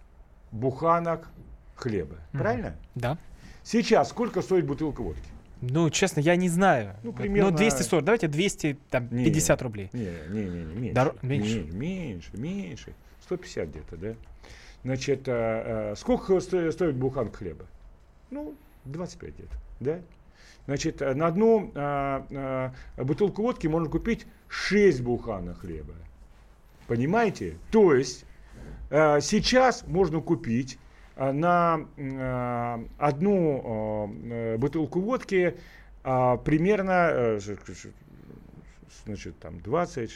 буханок 0.50 1.28
хлеба. 1.76 2.16
Правильно? 2.32 2.74
Да. 2.94 3.18
Сейчас 3.62 4.08
сколько 4.10 4.42
стоит 4.42 4.66
бутылка 4.66 5.02
водки? 5.02 5.28
Ну, 5.70 5.90
честно, 5.90 6.20
я 6.20 6.36
не 6.36 6.48
знаю. 6.48 6.96
Ну, 7.02 7.12
примерно... 7.12 7.50
Ну, 7.50 7.56
240, 7.56 8.04
давайте 8.04 8.28
250 8.28 9.60
не, 9.60 9.64
рублей. 9.64 9.90
Не, 9.92 10.12
не, 10.30 10.44
не, 10.44 10.64
не 10.64 10.74
меньше. 10.74 10.94
Дор... 10.94 11.16
меньше. 11.22 11.62
Не, 11.62 11.70
меньше, 11.70 12.30
меньше. 12.34 12.94
150 13.22 13.68
где-то, 13.68 13.96
да? 13.96 14.14
Значит, 14.82 15.28
а, 15.28 15.92
а, 15.92 15.96
сколько 15.96 16.38
стоит, 16.40 16.94
буханка 16.96 17.38
хлеба? 17.38 17.66
Ну, 18.30 18.54
25 18.84 19.34
где-то, 19.34 19.56
да? 19.80 20.00
Значит, 20.66 21.00
на 21.00 21.26
одну 21.26 21.72
а, 21.74 22.26
а, 22.96 23.04
бутылку 23.04 23.42
водки 23.42 23.66
можно 23.66 23.88
купить 23.88 24.26
6 24.48 25.02
буханок 25.02 25.60
хлеба. 25.60 25.94
Понимаете? 26.86 27.56
То 27.70 27.94
есть 27.94 28.24
а, 28.90 29.20
сейчас 29.20 29.86
можно 29.86 30.20
купить 30.20 30.78
Э, 30.78 30.83
на 31.16 31.86
э, 31.96 32.84
одну 32.98 34.10
э, 34.24 34.56
бутылку 34.56 35.00
водки 35.00 35.56
примерно 36.02 37.38
значит, 39.06 39.38
там 39.38 39.58
20, 39.60 40.10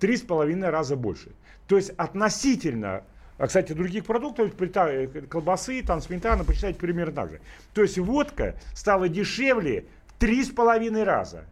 три 0.00 0.16
с 0.16 0.22
половиной 0.22 0.70
раза 0.70 0.96
больше. 0.96 1.30
То 1.68 1.76
есть 1.76 1.90
относительно 1.90 3.04
а, 3.38 3.46
кстати, 3.46 3.72
других 3.72 4.04
продуктов, 4.04 4.52
колбасы, 5.28 5.82
там, 5.82 6.00
сметана, 6.00 6.44
почитайте 6.44 6.78
примерно 6.78 7.12
так 7.12 7.30
же. 7.30 7.40
То 7.74 7.82
есть 7.82 7.98
водка 7.98 8.56
стала 8.74 9.08
дешевле 9.08 9.84
в 10.06 10.18
три 10.18 10.42
с 10.42 10.48
половиной 10.48 11.04
раза 11.04 11.44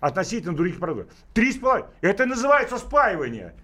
относительно 0.00 0.56
других 0.56 0.78
продуктов. 0.78 1.14
Три 1.34 1.52
с 1.52 1.58
половиной. 1.58 1.88
Это 2.00 2.24
называется 2.24 2.78
спаивание. 2.78 3.54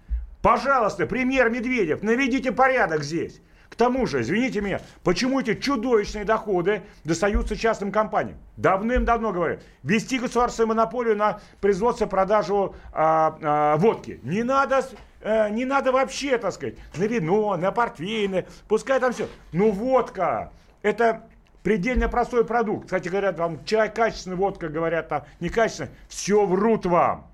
Пожалуйста, 0.41 1.07
премьер 1.07 1.49
Медведев, 1.49 2.03
наведите 2.03 2.51
порядок 2.51 3.03
здесь. 3.03 3.41
К 3.73 3.75
тому 3.75 4.05
же, 4.05 4.21
извините 4.21 4.61
меня, 4.61 4.81
почему 5.03 5.39
эти 5.39 5.55
чудовищные 5.55 6.25
доходы 6.25 6.83
достаются 7.03 7.57
частным 7.57 7.91
компаниям? 7.91 8.37
Давным-давно 8.55 9.31
говорят, 9.33 9.63
вести 9.81 10.19
государственную 10.19 10.67
монополию 10.67 11.17
на 11.17 11.39
производство, 11.59 12.05
продажу 12.05 12.75
а, 12.91 13.35
а, 13.41 13.77
водки. 13.77 14.19
Не 14.21 14.43
надо, 14.43 14.85
а, 15.23 15.49
не 15.49 15.65
надо 15.65 15.91
вообще, 15.91 16.37
так 16.37 16.53
сказать, 16.53 16.75
на 16.97 17.05
вино, 17.05 17.57
на 17.57 17.71
портвейны, 17.71 18.45
пускай 18.67 18.99
там 18.99 19.11
все. 19.11 19.27
Ну 19.53 19.71
водка, 19.71 20.51
это 20.83 21.23
предельно 21.63 22.09
простой 22.09 22.45
продукт. 22.45 22.85
Кстати, 22.85 23.09
говорят, 23.09 23.37
там 23.37 23.65
чай 23.65 23.91
качественный, 23.91 24.35
водка, 24.35 24.69
говорят, 24.69 25.09
там 25.09 25.23
некачественный. 25.39 25.89
Все 26.09 26.45
врут 26.45 26.85
вам. 26.85 27.25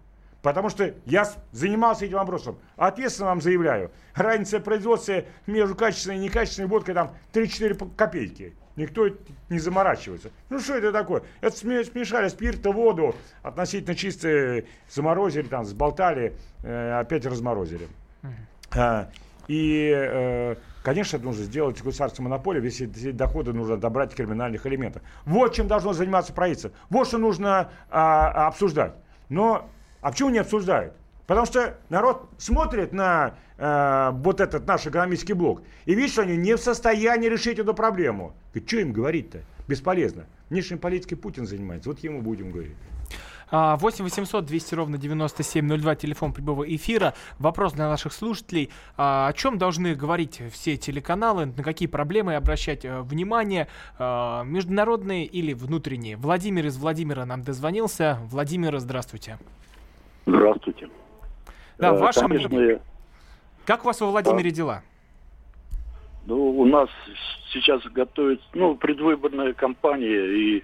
Потому 0.42 0.70
что 0.70 0.94
я 1.06 1.30
занимался 1.52 2.06
этим 2.06 2.18
вопросом. 2.18 2.58
Ответственно 2.78 3.30
вам 3.30 3.42
заявляю, 3.42 3.92
разница 4.16 4.60
в 4.60 4.64
производстве 4.64 5.28
между 5.48 5.76
качественной 5.76 6.18
и 6.18 6.20
некачественной 6.20 6.70
водкой 6.70 6.96
там 6.96 7.12
3-4 7.34 7.96
копейки. 7.96 8.54
Никто 8.78 9.10
не 9.50 9.60
заморачивается. 9.60 10.32
Ну 10.50 10.60
что 10.60 10.76
это 10.76 10.94
такое? 10.94 11.24
Это 11.42 11.56
смешали 11.58 12.30
спирт 12.30 12.66
и 12.66 12.70
воду, 12.70 13.14
относительно 13.44 13.94
чистые, 13.94 14.68
заморозили, 14.90 15.48
там, 15.48 15.66
сболтали, 15.66 16.38
э, 16.64 17.00
опять 17.00 17.26
разморозили. 17.26 17.90
А, 18.72 19.10
и, 19.50 19.92
э, 19.94 20.56
конечно, 20.84 21.20
нужно 21.20 21.44
сделать 21.44 21.82
государственную 21.82 22.30
монополию, 22.30 22.64
если 22.64 22.90
эти 22.90 23.12
доходы 23.12 23.52
нужно 23.52 23.76
добрать 23.76 24.16
криминальных 24.16 24.66
элементов. 24.66 25.02
Вот 25.26 25.54
чем 25.56 25.68
должно 25.68 25.92
заниматься 25.92 26.32
правительство. 26.32 26.72
Вот 26.90 27.08
что 27.08 27.18
нужно 27.18 27.72
а, 27.90 28.48
обсуждать. 28.48 28.94
Но 29.28 29.70
а 30.02 30.12
почему 30.12 30.30
не 30.30 30.40
обсуждают? 30.40 30.94
Потому 31.28 31.46
что 31.46 31.78
народ 31.90 32.28
смотрит 32.40 32.92
на 32.92 33.36
э, 33.58 34.10
вот 34.14 34.42
этот 34.42 34.66
наш 34.66 34.88
экономический 34.88 35.34
блок 35.34 35.62
и 35.86 35.94
видит, 35.94 36.12
что 36.12 36.24
они 36.24 36.36
не 36.36 36.56
в 36.56 36.60
состоянии 36.60 37.30
решить 37.30 37.60
эту 37.60 37.76
проблему. 37.76 38.34
И 38.56 38.60
что 38.66 38.78
им 38.78 38.94
говорить-то? 38.94 39.42
Бесполезно. 39.68 40.26
Внешней 40.50 40.78
политикой 40.78 41.18
Путин 41.18 41.46
занимается, 41.46 41.90
вот 41.90 42.00
ему 42.00 42.24
будем 42.24 42.52
говорить. 42.52 42.76
8 43.52 44.04
800 44.04 44.46
200 44.46 44.76
ровно 44.76 44.98
9702, 44.98 45.96
телефон 45.96 46.34
прямого 46.34 46.64
эфира. 46.64 47.14
Вопрос 47.40 47.74
для 47.74 47.88
наших 47.88 48.14
слушателей. 48.14 48.70
А, 48.98 49.28
о 49.28 49.34
чем 49.34 49.58
должны 49.58 49.96
говорить 49.96 50.42
все 50.52 50.78
телеканалы, 50.78 51.48
на 51.48 51.64
какие 51.64 51.88
проблемы 51.88 52.36
обращать 52.36 52.86
э, 52.86 53.02
внимание, 53.02 53.68
а, 53.98 54.44
международные 54.44 55.26
или 55.26 55.54
внутренние? 55.54 56.16
Владимир 56.16 56.68
из 56.68 56.78
Владимира 56.78 57.26
нам 57.26 57.44
дозвонился. 57.44 58.20
Владимир, 58.30 58.78
здравствуйте. 58.80 59.40
Здравствуйте. 60.30 60.90
Да, 61.78 61.90
э, 61.90 62.00
ваше 62.00 62.22
Конечно, 62.22 62.50
мнение. 62.50 62.82
Как 63.66 63.84
у 63.84 63.88
вас 63.88 64.00
во 64.02 64.08
Владимире 64.08 64.50
а, 64.50 64.54
дела? 64.54 64.82
Ну, 66.26 66.60
у 66.60 66.66
нас 66.66 66.90
сейчас 67.52 67.84
готовится, 67.86 68.46
ну, 68.54 68.76
предвыборная 68.76 69.54
кампания, 69.54 70.26
и, 70.26 70.58
э, 70.58 70.62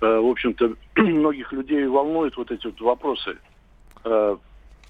в 0.00 0.30
общем-то, 0.30 0.74
многих 0.96 1.52
людей 1.52 1.86
волнуют 1.86 2.36
вот 2.36 2.50
эти 2.50 2.66
вот 2.66 2.80
вопросы. 2.80 3.38
Э, 4.04 4.36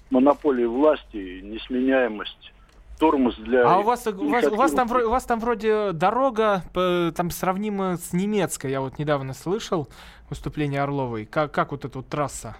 монополии 0.09 0.65
власти, 0.65 1.41
несменяемость, 1.41 2.53
тормоз 2.99 3.35
для... 3.37 3.67
А 3.67 3.79
у 3.79 3.83
вас, 3.83 4.05
у 4.05 4.29
вас, 4.29 4.45
у 4.45 4.55
вас, 4.55 4.71
там, 4.73 4.91
у 4.91 5.09
вас 5.09 5.23
там 5.25 5.39
вроде 5.39 5.91
дорога 5.91 6.63
там 6.73 7.31
сравнима 7.31 7.97
с 7.97 8.13
немецкой. 8.13 8.69
Я 8.69 8.81
вот 8.81 8.99
недавно 8.99 9.33
слышал 9.33 9.87
выступление 10.29 10.83
Орловой. 10.83 11.25
Как, 11.25 11.51
как 11.51 11.71
вот 11.71 11.85
эта 11.85 11.97
вот 11.97 12.07
трасса? 12.07 12.55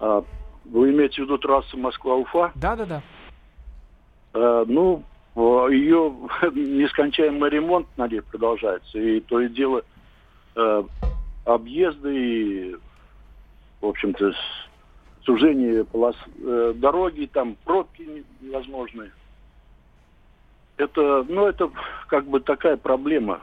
А, 0.00 0.24
вы 0.64 0.90
имеете 0.90 1.22
в 1.22 1.24
виду 1.26 1.38
трассу 1.38 1.76
Москва-Уфа? 1.76 2.52
Да, 2.56 2.74
да, 2.74 2.86
да. 2.86 3.02
А, 4.32 4.64
ну, 4.66 5.04
ее 5.36 6.14
нескончаемый 6.52 7.50
ремонт 7.50 7.86
на 7.96 8.08
ней 8.08 8.22
продолжается. 8.22 8.98
И 8.98 9.20
то 9.20 9.40
и 9.40 9.48
дело 9.48 9.82
а, 10.56 10.84
объезды 11.44 12.16
и, 12.16 12.76
в 13.80 13.86
общем-то, 13.86 14.32
сужение 15.22 15.84
полос 15.84 16.16
э, 16.42 16.72
дороги, 16.76 17.28
там 17.32 17.56
пробки 17.64 18.24
невозможные. 18.40 19.12
Это, 20.76 21.24
ну, 21.28 21.46
это 21.46 21.70
как 22.08 22.26
бы 22.26 22.40
такая 22.40 22.76
проблема. 22.76 23.40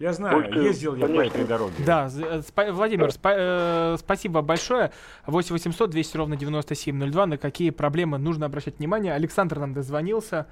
Я 0.00 0.14
знаю, 0.14 0.42
Только, 0.44 0.60
ездил 0.60 0.96
я 0.96 1.06
конечно. 1.06 1.30
по 1.30 1.34
этой 1.36 1.46
дороге. 1.46 1.74
Да, 1.84 2.06
э, 2.06 2.38
спа- 2.40 2.72
Владимир, 2.72 3.08
спа- 3.08 3.34
э, 3.36 3.96
спасибо 3.98 4.40
большое. 4.40 4.92
8 5.26 5.52
800 5.52 5.90
200 5.90 6.16
ровно 6.16 6.36
9702. 6.36 7.26
На 7.26 7.36
какие 7.36 7.68
проблемы 7.68 8.16
нужно 8.16 8.46
обращать 8.46 8.78
внимание? 8.78 9.12
Александр 9.12 9.58
нам 9.58 9.74
дозвонился. 9.74 10.46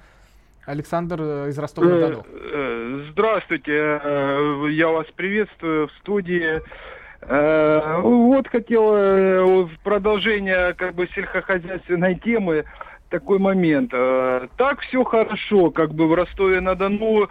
Александр 0.67 1.17
э, 1.19 1.49
из 1.49 1.57
Ростова-на-Дону. 1.57 2.25
Э, 2.31 3.05
здравствуйте, 3.11 3.73
я 3.73 4.87
вас 4.89 5.07
приветствую 5.15 5.87
в 5.87 5.91
студии. 5.93 6.61
Вот 7.21 8.47
хотел 8.47 9.65
в 9.65 9.71
продолжение 9.83 10.73
как 10.75 10.93
бы 10.95 11.09
сельскохозяйственной 11.13 12.15
темы 12.15 12.63
такой 13.09 13.39
момент. 13.39 13.91
Так 13.91 14.79
все 14.81 15.03
хорошо, 15.03 15.69
как 15.71 15.93
бы 15.93 16.07
в 16.07 16.13
Ростове-на-Дону 16.13 17.27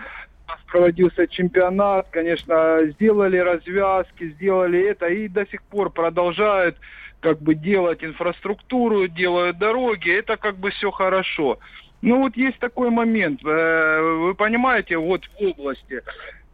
проводился 0.66 1.26
чемпионат, 1.26 2.08
конечно, 2.10 2.80
сделали 2.92 3.38
развязки, 3.38 4.30
сделали 4.30 4.88
это 4.88 5.06
и 5.06 5.28
до 5.28 5.46
сих 5.46 5.62
пор 5.62 5.90
продолжают 5.90 6.76
как 7.20 7.40
бы 7.40 7.54
делать 7.54 8.04
инфраструктуру, 8.04 9.08
делают 9.08 9.58
дороги, 9.58 10.10
это 10.10 10.36
как 10.36 10.56
бы 10.56 10.70
все 10.70 10.90
хорошо. 10.90 11.58
Ну 12.00 12.20
вот 12.20 12.36
есть 12.36 12.60
такой 12.60 12.90
момент, 12.90 13.42
вы 13.42 14.34
понимаете, 14.36 14.98
вот 14.98 15.24
в 15.24 15.42
области 15.42 16.00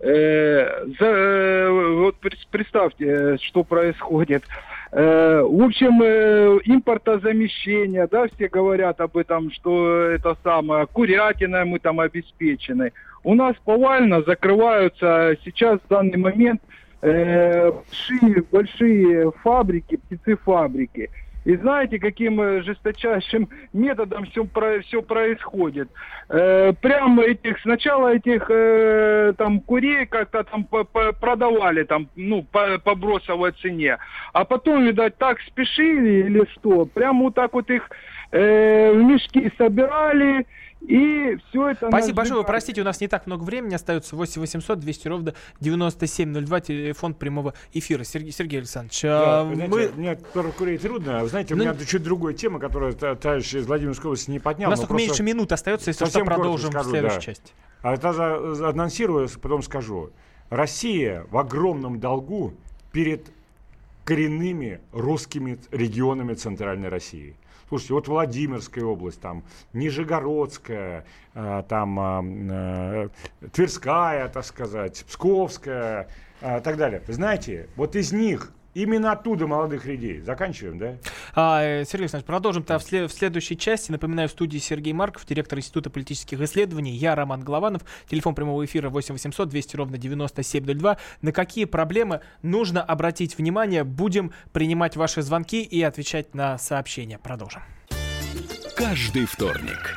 Э, 0.00 0.86
э, 1.00 1.68
вот 1.70 2.16
представьте, 2.50 3.38
что 3.38 3.64
происходит. 3.64 4.44
Э, 4.92 5.40
в 5.40 5.62
общем, 5.62 6.02
импортозамещение, 6.02 8.06
да, 8.10 8.26
все 8.28 8.48
говорят 8.48 9.00
об 9.00 9.16
этом, 9.16 9.50
что 9.50 10.10
это 10.10 10.36
самое, 10.42 10.86
курятина 10.86 11.64
мы 11.64 11.78
там 11.78 12.00
обеспечены. 12.00 12.92
У 13.24 13.34
нас 13.34 13.56
повально 13.64 14.22
закрываются 14.22 15.36
сейчас 15.44 15.80
в 15.80 15.88
данный 15.88 16.18
момент 16.18 16.60
большие, 17.00 18.42
большие 18.50 19.32
фабрики, 19.42 19.96
птицефабрики. 19.96 21.10
И 21.44 21.56
знаете, 21.56 21.98
каким 21.98 22.40
э, 22.40 22.62
жесточайшим 22.62 23.48
методом 23.72 24.24
все, 24.26 24.44
про, 24.44 24.80
все 24.80 25.02
происходит. 25.02 25.90
Э, 26.28 26.72
прямо 26.80 27.22
этих, 27.22 27.60
сначала 27.60 28.14
этих 28.14 28.46
э, 28.48 29.34
там 29.36 29.60
курей 29.60 30.06
как-то 30.06 30.44
там 30.44 30.64
продавали 30.64 31.84
там, 31.84 32.08
ну, 32.16 32.42
по, 32.42 32.78
по 32.78 32.94
бросовой 32.94 33.52
цене. 33.52 33.98
А 34.32 34.44
потом, 34.44 34.84
видать, 34.84 35.18
так 35.18 35.38
спешили 35.42 36.26
или 36.26 36.46
что, 36.54 36.86
прямо 36.86 37.24
вот 37.24 37.34
так 37.34 37.52
вот 37.52 37.70
их 37.70 37.90
э, 38.32 38.92
в 38.92 39.02
мешки 39.02 39.52
собирали, 39.58 40.46
и 40.86 41.38
все 41.48 41.70
это... 41.70 41.88
Спасибо 41.88 42.16
большое. 42.16 42.40
Вы 42.40 42.46
простите, 42.46 42.82
у 42.82 42.84
нас 42.84 43.00
не 43.00 43.08
так 43.08 43.26
много 43.26 43.42
времени 43.42 43.74
остается. 43.74 44.16
8 44.16 44.40
800 44.40 44.78
200 44.78 45.08
ровно 45.08 45.34
9702, 45.60 46.60
телефон 46.60 47.14
прямого 47.14 47.54
эфира. 47.72 48.04
Сергей, 48.04 48.32
Сергей 48.32 48.58
Александрович, 48.60 49.00
да, 49.02 49.40
а, 49.40 49.44
знаете, 49.54 49.70
мы... 49.70 49.92
Мне 49.96 50.16
прокурить 50.16 50.82
трудно. 50.82 51.20
Вы 51.22 51.28
знаете, 51.28 51.54
у 51.54 51.56
ну... 51.56 51.64
меня 51.64 51.74
чуть 51.74 52.02
другая 52.02 52.34
тема, 52.34 52.58
которую 52.58 52.94
товарищ 52.94 53.54
из 53.54 53.66
Владимирской 53.66 54.08
области 54.08 54.30
не 54.30 54.40
поднял. 54.40 54.68
У 54.68 54.70
нас 54.70 54.80
только 54.80 54.94
меньше 54.94 55.22
минут 55.22 55.52
остается, 55.52 55.88
если 55.88 56.04
что, 56.04 56.24
продолжим 56.24 56.70
скажу, 56.70 56.88
в 56.88 56.90
следующей 56.90 57.16
да. 57.16 57.22
части. 57.22 57.52
А 57.82 57.94
это 57.94 58.68
анонсирую, 58.68 59.28
потом 59.40 59.62
скажу. 59.62 60.10
Россия 60.50 61.26
в 61.30 61.38
огромном 61.38 61.98
долгу 61.98 62.54
перед 62.92 63.30
коренными 64.04 64.80
русскими 64.92 65.58
регионами 65.70 66.34
Центральной 66.34 66.88
России. 66.88 67.36
Слушайте, 67.68 67.94
вот 67.94 68.08
Владимирская 68.08 68.84
область, 68.84 69.20
там, 69.20 69.44
Нижегородская, 69.72 71.04
э, 71.34 71.62
там, 71.68 72.00
э, 72.50 73.08
э, 73.42 73.48
Тверская, 73.52 74.28
так 74.28 74.44
сказать, 74.44 75.04
Псковская, 75.06 76.08
и 76.42 76.60
так 76.60 76.76
далее. 76.76 77.00
Знаете, 77.08 77.68
вот 77.76 77.96
из 77.96 78.12
них 78.12 78.52
Именно 78.74 79.12
оттуда 79.12 79.46
молодых 79.46 79.84
людей. 79.84 80.20
Заканчиваем, 80.20 80.78
да? 80.78 80.96
А, 81.34 81.84
Сергей 81.84 82.04
Александрович, 82.04 82.26
продолжим-то 82.26 82.78
в, 82.78 82.82
след- 82.82 83.10
в 83.10 83.14
следующей 83.14 83.56
части. 83.56 83.92
Напоминаю, 83.92 84.28
в 84.28 84.32
студии 84.32 84.58
Сергей 84.58 84.92
Марков, 84.92 85.24
директор 85.26 85.58
Института 85.58 85.90
политических 85.90 86.40
исследований. 86.40 86.92
Я 86.92 87.14
Роман 87.14 87.42
Голованов. 87.42 87.82
Телефон 88.08 88.34
прямого 88.34 88.64
эфира 88.64 88.88
8 88.90 89.14
800 89.14 89.48
200 89.48 89.76
ровно 89.76 89.96
9702. 89.98 90.96
На 91.22 91.32
какие 91.32 91.64
проблемы 91.66 92.20
нужно 92.42 92.82
обратить 92.82 93.38
внимание? 93.38 93.84
Будем 93.84 94.32
принимать 94.52 94.96
ваши 94.96 95.22
звонки 95.22 95.62
и 95.62 95.80
отвечать 95.82 96.34
на 96.34 96.58
сообщения. 96.58 97.18
Продолжим. 97.18 97.62
Каждый 98.76 99.26
вторник 99.26 99.96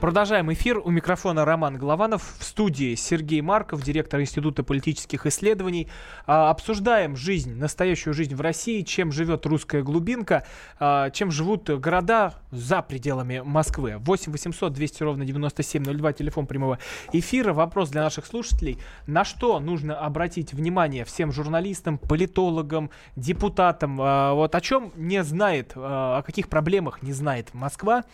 Продолжаем 0.00 0.52
эфир. 0.52 0.78
У 0.78 0.90
микрофона 0.90 1.44
Роман 1.44 1.76
Голованов. 1.76 2.36
В 2.38 2.44
студии 2.44 2.94
Сергей 2.94 3.40
Марков, 3.40 3.82
директор 3.82 4.20
Института 4.20 4.62
политических 4.62 5.26
исследований. 5.26 5.88
А, 6.24 6.50
обсуждаем 6.50 7.16
жизнь, 7.16 7.56
настоящую 7.56 8.14
жизнь 8.14 8.36
в 8.36 8.40
России, 8.40 8.82
чем 8.82 9.10
живет 9.10 9.44
русская 9.44 9.82
глубинка, 9.82 10.44
а, 10.78 11.10
чем 11.10 11.32
живут 11.32 11.68
города 11.68 12.34
за 12.52 12.80
пределами 12.80 13.42
Москвы. 13.44 13.96
8 13.98 14.30
800 14.30 14.72
200 14.72 15.02
ровно 15.02 15.24
9702, 15.24 16.12
телефон 16.12 16.46
прямого 16.46 16.78
эфира. 17.12 17.52
Вопрос 17.52 17.90
для 17.90 18.02
наших 18.02 18.24
слушателей. 18.24 18.78
На 19.08 19.24
что 19.24 19.58
нужно 19.58 19.98
обратить 19.98 20.52
внимание 20.52 21.04
всем 21.04 21.32
журналистам, 21.32 21.98
политологам, 21.98 22.90
депутатам? 23.16 23.98
А, 24.00 24.32
вот 24.34 24.54
о 24.54 24.60
чем 24.60 24.92
не 24.94 25.24
знает, 25.24 25.72
о 25.74 26.22
каких 26.22 26.48
проблемах 26.48 27.02
не 27.02 27.12
знает 27.12 27.52
Москва? 27.52 28.04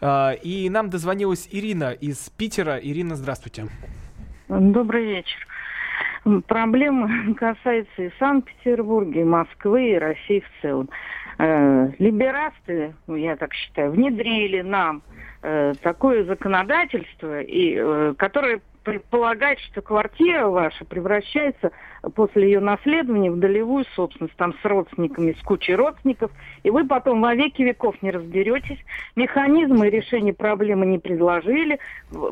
А, 0.00 0.32
и 0.32 0.68
нам 0.70 0.90
дозвонилась 0.90 1.48
Ирина 1.50 1.92
из 1.92 2.30
Питера. 2.30 2.76
Ирина, 2.76 3.16
здравствуйте. 3.16 3.66
Добрый 4.48 5.04
вечер. 5.04 5.46
Проблема 6.46 7.34
касается 7.34 8.02
и 8.02 8.10
Санкт-Петербурга, 8.18 9.20
и 9.20 9.24
Москвы, 9.24 9.92
и 9.92 9.98
России 9.98 10.40
в 10.40 10.62
целом. 10.62 10.90
Э, 11.38 11.88
либерасты, 11.98 12.94
я 13.08 13.36
так 13.36 13.54
считаю, 13.54 13.92
внедрили 13.92 14.60
нам 14.60 15.02
э, 15.42 15.72
такое 15.82 16.24
законодательство, 16.24 17.40
и, 17.40 17.76
э, 17.78 18.14
которое 18.18 18.60
предполагать, 18.82 19.58
что 19.60 19.82
квартира 19.82 20.46
ваша 20.46 20.84
превращается 20.84 21.70
после 22.14 22.44
ее 22.44 22.60
наследования 22.60 23.30
в 23.30 23.38
долевую 23.38 23.84
собственность, 23.94 24.36
там 24.36 24.54
с 24.60 24.64
родственниками, 24.64 25.36
с 25.38 25.42
кучей 25.42 25.74
родственников, 25.74 26.30
и 26.62 26.70
вы 26.70 26.86
потом 26.86 27.20
во 27.20 27.34
веки 27.34 27.62
веков 27.62 28.00
не 28.02 28.10
разберетесь, 28.10 28.78
механизмы 29.16 29.90
решения 29.90 30.32
проблемы 30.32 30.86
не 30.86 30.98
предложили, 30.98 31.78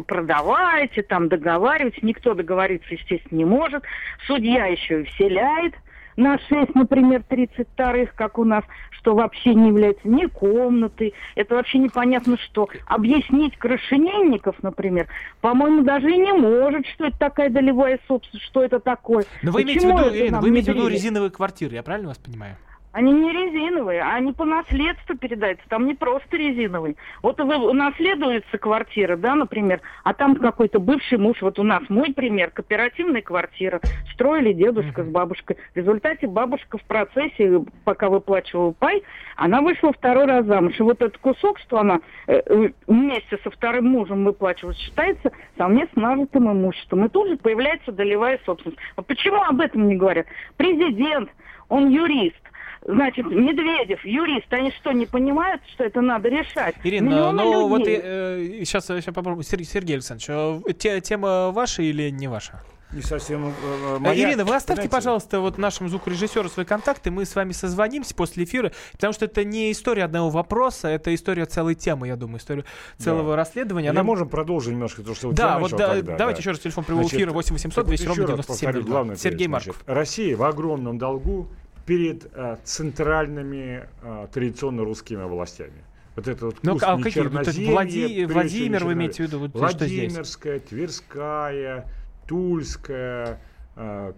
продавайте, 0.07 1.03
там 1.03 1.29
договариваетесь, 1.29 2.03
никто 2.03 2.35
договориться, 2.35 2.95
естественно, 2.95 3.39
не 3.39 3.45
может, 3.45 3.85
судья 4.27 4.67
еще 4.67 5.03
и 5.03 5.05
вселяет– 5.05 5.75
на 6.19 6.37
6, 6.37 6.75
например, 6.75 7.23
32-х, 7.31 8.13
как 8.17 8.39
у 8.39 8.45
нас, 8.45 8.65
что 8.91 9.15
вообще 9.15 9.55
не 9.55 9.69
является 9.69 10.07
ни 10.09 10.27
комнатой, 10.27 11.15
это 11.37 11.55
вообще 11.55 11.79
непонятно 11.79 12.37
что. 12.37 12.69
Объяснить 12.87 13.57
крашенинников, 13.57 14.57
например, 14.63 15.07
по-моему, 15.41 15.85
даже 15.85 16.11
и 16.11 16.19
не 16.19 16.33
может, 16.33 16.87
что 16.89 17.07
это 17.07 17.19
такая 17.19 17.51
долевая 17.51 18.01
собственность, 18.09 18.47
что 18.47 18.65
это 18.65 18.81
такое. 18.81 19.25
Но 19.43 19.53
вы 19.53 19.63
имеете 19.63 19.87
в 19.87 19.97
виду, 19.97 20.17
Ирина, 20.17 20.41
вы 20.41 20.49
имеете 20.49 20.73
в 20.73 20.75
виду 20.75 20.89
резиновые 20.89 21.31
квартиры, 21.31 21.77
я 21.77 21.85
правильно 21.85 22.09
вас 22.09 22.19
понимаю? 22.19 22.57
Они 22.93 23.13
не 23.13 23.31
резиновые, 23.31 24.03
они 24.03 24.33
по 24.33 24.47
наследству 24.47 25.17
передаются. 25.17 25.65
Там 25.69 25.87
не 25.87 25.95
просто 25.95 26.37
резиновый. 26.37 26.97
Вот 27.23 27.39
вы, 27.39 27.73
наследуется 27.75 28.57
квартира, 28.57 29.17
да, 29.17 29.35
например, 29.35 29.83
а 30.05 30.15
там 30.15 30.35
какой-то 30.37 30.81
бывший 30.81 31.19
муж. 31.19 31.37
Вот 31.43 31.59
у 31.59 31.63
нас 31.63 31.83
мой 31.91 32.15
пример, 32.15 32.51
кооперативная 32.51 33.21
квартира. 33.21 33.81
Строили 34.15 34.55
дедушка 34.55 35.05
с 35.05 35.07
бабушкой. 35.07 35.59
В 35.75 35.77
результате 35.77 36.27
бабушка 36.27 36.79
в 36.79 36.83
процессе, 36.85 37.63
пока 37.85 38.09
выплачивала 38.09 38.73
пай, 38.73 39.03
она 39.37 39.61
вышла 39.61 39.93
второй 39.93 40.25
раз 40.25 40.47
замуж. 40.47 40.75
И 40.79 40.83
вот 40.83 41.03
этот 41.03 41.19
кусок, 41.19 41.59
что 41.59 41.79
она 41.79 42.01
э, 42.27 42.41
э 42.45 42.71
вместе 42.87 43.39
со 43.45 43.51
вторым 43.51 43.85
мужем 43.87 44.25
выплачивала, 44.25 44.75
считается 44.75 45.31
совместно 45.59 46.03
нажитым 46.03 46.51
имуществом. 46.51 47.05
И 47.05 47.09
тут 47.11 47.29
же 47.29 47.37
появляется 47.37 47.93
долевая 47.93 48.41
собственность. 48.47 48.81
А 48.97 49.03
почему 49.03 49.43
об 49.43 49.61
этом 49.61 49.89
не 49.89 49.97
говорят? 49.97 50.27
Президент, 50.57 51.29
он 51.69 51.91
юрист 51.91 52.41
Значит, 52.87 53.27
Медведев, 53.27 54.05
юрист, 54.05 54.53
они 54.53 54.71
что, 54.73 54.93
не 54.93 55.07
понимают, 55.07 55.61
что 55.75 55.85
это 55.85 56.01
надо 56.01 56.29
решать? 56.29 56.75
Ирина, 56.85 57.09
Миллионы 57.09 57.43
ну 57.43 57.69
вот 57.69 57.83
э, 57.87 58.61
сейчас, 58.65 58.87
сейчас 58.87 59.15
попробуем. 59.15 59.43
Сер- 59.45 59.65
Сергей 59.65 59.95
Александрович, 59.97 60.29
э, 60.69 60.73
те- 60.75 61.01
тема 61.01 61.51
ваша 61.51 61.83
или 61.83 62.11
не 62.11 62.29
ваша? 62.29 62.63
Не 62.91 63.03
совсем 63.03 63.49
э, 63.49 63.53
Э, 63.63 63.99
моя. 63.99 64.15
Ирина, 64.31 64.47
вы 64.47 64.55
оставьте, 64.55 64.83
Знаете, 64.83 64.91
пожалуйста, 64.91 65.41
вот 65.41 65.59
нашему 65.59 65.91
звукорежиссеру 65.91 66.49
свои 66.49 66.65
контакты, 66.65 67.11
мы 67.11 67.27
с 67.27 67.35
вами 67.37 67.53
созвонимся 67.53 68.15
после 68.15 68.45
эфира, 68.45 68.73
потому 68.93 69.13
что 69.13 69.27
это 69.27 69.45
не 69.45 69.71
история 69.73 70.05
одного 70.05 70.31
вопроса, 70.31 70.89
это 70.89 71.15
история 71.15 71.45
целой 71.45 71.75
темы, 71.75 72.07
я 72.07 72.17
думаю, 72.17 72.39
история 72.39 72.65
целого 72.97 73.37
расследования. 73.37 73.89
Мы 73.89 73.99
Она- 73.99 74.05
можем 74.05 74.31
продолжить 74.31 74.73
немножко 74.73 75.03
то, 75.03 75.15
что 75.15 75.33
Да, 75.33 75.55
я 75.55 75.59
вот 75.59 75.73
да, 75.73 75.97
тогда, 75.97 76.17
давайте 76.17 76.39
да. 76.39 76.41
еще 76.41 76.51
раз 76.53 76.61
телефон 76.61 76.85
прямого 76.85 77.03
Значит, 77.05 77.19
эфира 77.21 77.33
8 77.33 77.53
800 77.57 77.75
так 77.75 77.85
вот 77.85 77.89
200 77.89 78.03
еще 78.05 78.09
ровно 78.09 78.37
раз 78.37 78.47
97 78.47 78.67
повторю 78.69 78.87
главный 78.87 79.17
Сергей 79.19 79.49
Марков. 79.49 79.75
значит, 79.85 79.89
Россия 79.99 80.37
в 80.37 80.43
огромном 80.45 80.97
долгу 80.97 81.49
перед 81.89 82.31
э, 82.35 82.57
центральными 82.65 83.89
э, 84.03 84.27
традиционно 84.31 84.85
русскими 84.85 85.23
властями. 85.25 85.83
Вот 86.17 86.29
это 86.29 86.45
вот 86.47 86.57
Ну, 86.63 86.77
а 86.83 86.99
какие? 86.99 87.23
Вот 87.23 87.33
это 87.33 87.53
черноземье, 87.53 87.71
Влади- 87.73 88.25
Владимир 88.27 88.85
вы 88.85 88.93
имеете 88.93 89.23
в 89.25 89.27
виду? 89.27 89.39
Вот 89.39 89.71
что 89.71 89.87
здесь? 89.87 90.13
Владимирская, 90.13 90.61
Тверская, 90.61 91.91
Тульская, 92.27 93.41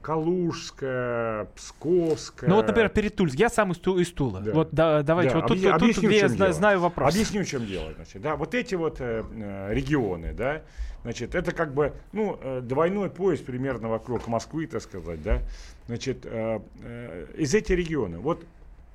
Калужская, 0.01 1.45
Псковская. 1.55 2.49
Ну 2.49 2.57
вот, 2.57 2.67
например, 2.67 2.89
перед 2.89 3.15
Тульской. 3.17 3.39
Я 3.39 3.49
сам 3.51 3.73
из, 3.73 3.79
Ту- 3.79 3.99
из 3.99 4.11
Тула. 4.11 4.41
Да. 4.41 4.53
Вот 4.53 4.69
да, 4.73 5.03
давайте. 5.03 5.35
Да, 5.35 5.41
вот 5.41 5.49
тут, 5.49 5.59
объясню- 5.59 5.79
тут 5.79 5.99
где 5.99 6.09
в 6.09 6.11
я 6.13 6.29
дело. 6.29 6.53
знаю 6.53 6.81
вопрос. 6.81 7.13
Объясню, 7.13 7.43
в 7.45 7.47
чем 7.47 7.67
дело. 7.67 7.93
Значит, 7.95 8.23
да, 8.23 8.37
вот 8.37 8.55
эти 8.55 8.75
вот 8.75 9.01
э, 9.01 9.23
э, 9.31 9.75
регионы, 9.75 10.33
да, 10.33 10.63
значит, 11.03 11.35
это 11.35 11.53
как 11.53 11.75
бы, 11.75 11.93
ну, 12.13 12.39
э, 12.41 12.61
двойной 12.63 13.11
пояс 13.11 13.41
примерно 13.41 13.89
вокруг 13.89 14.27
Москвы, 14.29 14.67
так 14.67 14.83
сказать, 14.83 15.23
да. 15.23 15.41
Значит, 15.87 16.25
э, 16.25 16.61
э, 16.83 17.27
из 17.37 17.55
этих 17.55 17.77
регионов, 17.77 18.23
вот 18.23 18.45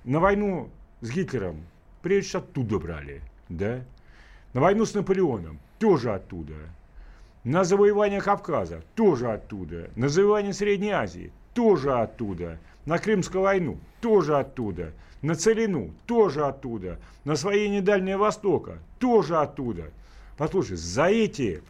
на 0.04 0.20
войну 0.20 0.70
с 1.02 1.12
Гитлером, 1.12 1.64
прежде 2.02 2.30
всего, 2.30 2.42
оттуда 2.44 2.80
брали, 2.80 3.22
да. 3.50 3.82
На 4.54 4.62
войну 4.62 4.86
с 4.86 4.94
Наполеоном 4.94 5.60
тоже 5.80 6.14
оттуда. 6.14 6.54
На 7.46 7.64
завоевание 7.64 8.22
Кавказа 8.22 8.82
тоже 8.96 9.32
оттуда. 9.32 9.92
На 9.96 10.10
завоевание 10.10 10.52
Средней 10.52 10.90
Азии 10.90 11.32
тоже 11.54 11.94
оттуда. 11.94 12.58
На 12.86 12.98
Крымскую 12.98 13.44
войну 13.44 13.78
тоже 14.02 14.36
оттуда. 14.36 14.94
На 15.22 15.36
Целину 15.36 15.92
тоже 16.08 16.44
оттуда. 16.44 17.00
На 17.24 17.34
освоение 17.34 17.84
Дальнего 17.84 18.18
Востока 18.18 18.80
тоже 18.98 19.38
оттуда. 19.38 19.92
Послушай, 20.38 20.78
за 20.78 21.06
эти, 21.06 21.62